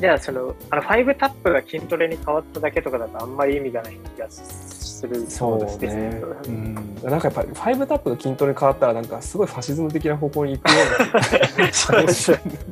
[0.00, 6.22] じゃあその、あの5タップが筋トレに変わっただけとかだとあんまり意味がない気がするそうですね。
[6.44, 10.74] ううんん、なんかやっぱり5タップが筋トレに変わったらなんかすごいファシズム的な方向に行くよ
[11.58, 12.12] うな気も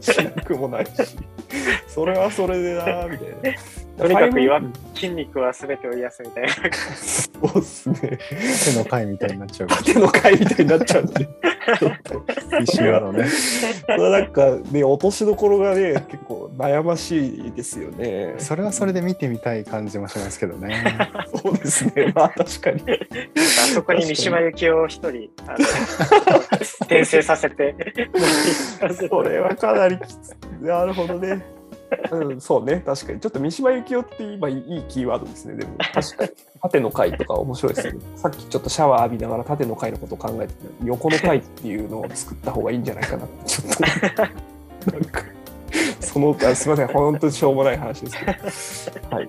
[0.01, 0.93] しなくもないし、
[1.87, 3.59] それはそれでなみたいな。
[3.97, 6.51] とにかく言わファイ筋肉は全てを癒すみたいな。
[7.41, 8.19] ブそうっすね。
[8.73, 11.29] 手の会みたいになっちゃうから縦の回みたいになっちゃうんで。
[11.79, 12.25] ちょっと
[12.61, 13.29] 一緒のね。
[13.29, 18.35] それはなんかね、落としどころがね、結構悩ましいですよね。
[18.39, 20.85] それはそれで見てみたい感じもしますけどね。
[21.43, 22.13] そうですね。
[22.15, 22.83] まあ確かに。
[22.83, 26.39] あそこに三島由紀夫を一人、あの
[26.83, 27.75] 転生させて、
[29.09, 30.65] それはかなりきつい。
[30.65, 31.45] なるほどね。
[32.11, 33.21] うん、そうね、確かに。
[33.21, 35.55] ちょっと三島由紀夫って今いいキーワードですね。
[35.55, 36.31] でも、確かに。
[36.63, 38.01] 縦の回とか面白いですね。
[38.17, 43.77] さっきちょっとシャワー浴びながら縦の回のことを考えてた横の回っていうのを作った方がいいんじゃないかなって、ちょっ
[44.87, 44.93] と。
[44.93, 45.23] なんか、
[46.01, 49.17] その、あすみません、本当にしょうもない話ですけど。
[49.17, 49.29] はい。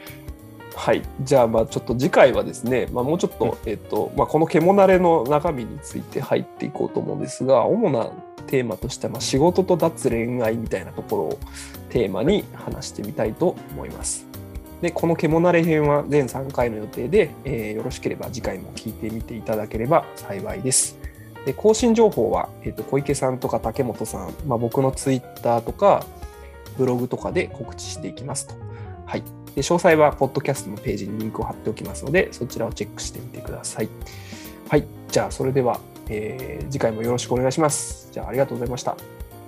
[0.76, 8.12] はい、じゃあまあちょっと次回はですね、まあ、もうちょっと,、えっとまあ、この獣慣れの中身について入っていこうと思うんですが主な
[8.48, 11.40] テーマとしては、まあ、仕事と脱恋愛みたいなところを
[11.96, 14.28] テーマに話してみたいと思います。
[14.82, 20.98] でこの獣慣れ編は全3回の予定で、えーよろしければ次回も聞いてみていただければ幸いです。
[21.46, 26.06] で更新情報は、えっと小池さんとか竹本さん、まあ、僕のツイッターとか
[26.78, 28.56] ブログとかで告知していきますと。
[29.06, 29.24] はい、
[29.56, 33.90] で詳細は、ポッドキャストのページにリンクを貼っておきますので、そちらをチェックしてみてください。
[34.68, 35.80] はい、じゃあ、それでは、
[36.10, 38.10] えー次回もよろしくお願いします。
[38.12, 38.98] じゃあ、ありがとうございました。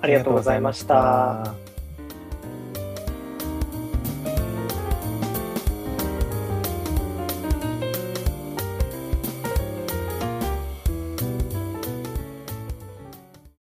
[0.02, 1.77] ありがとうございました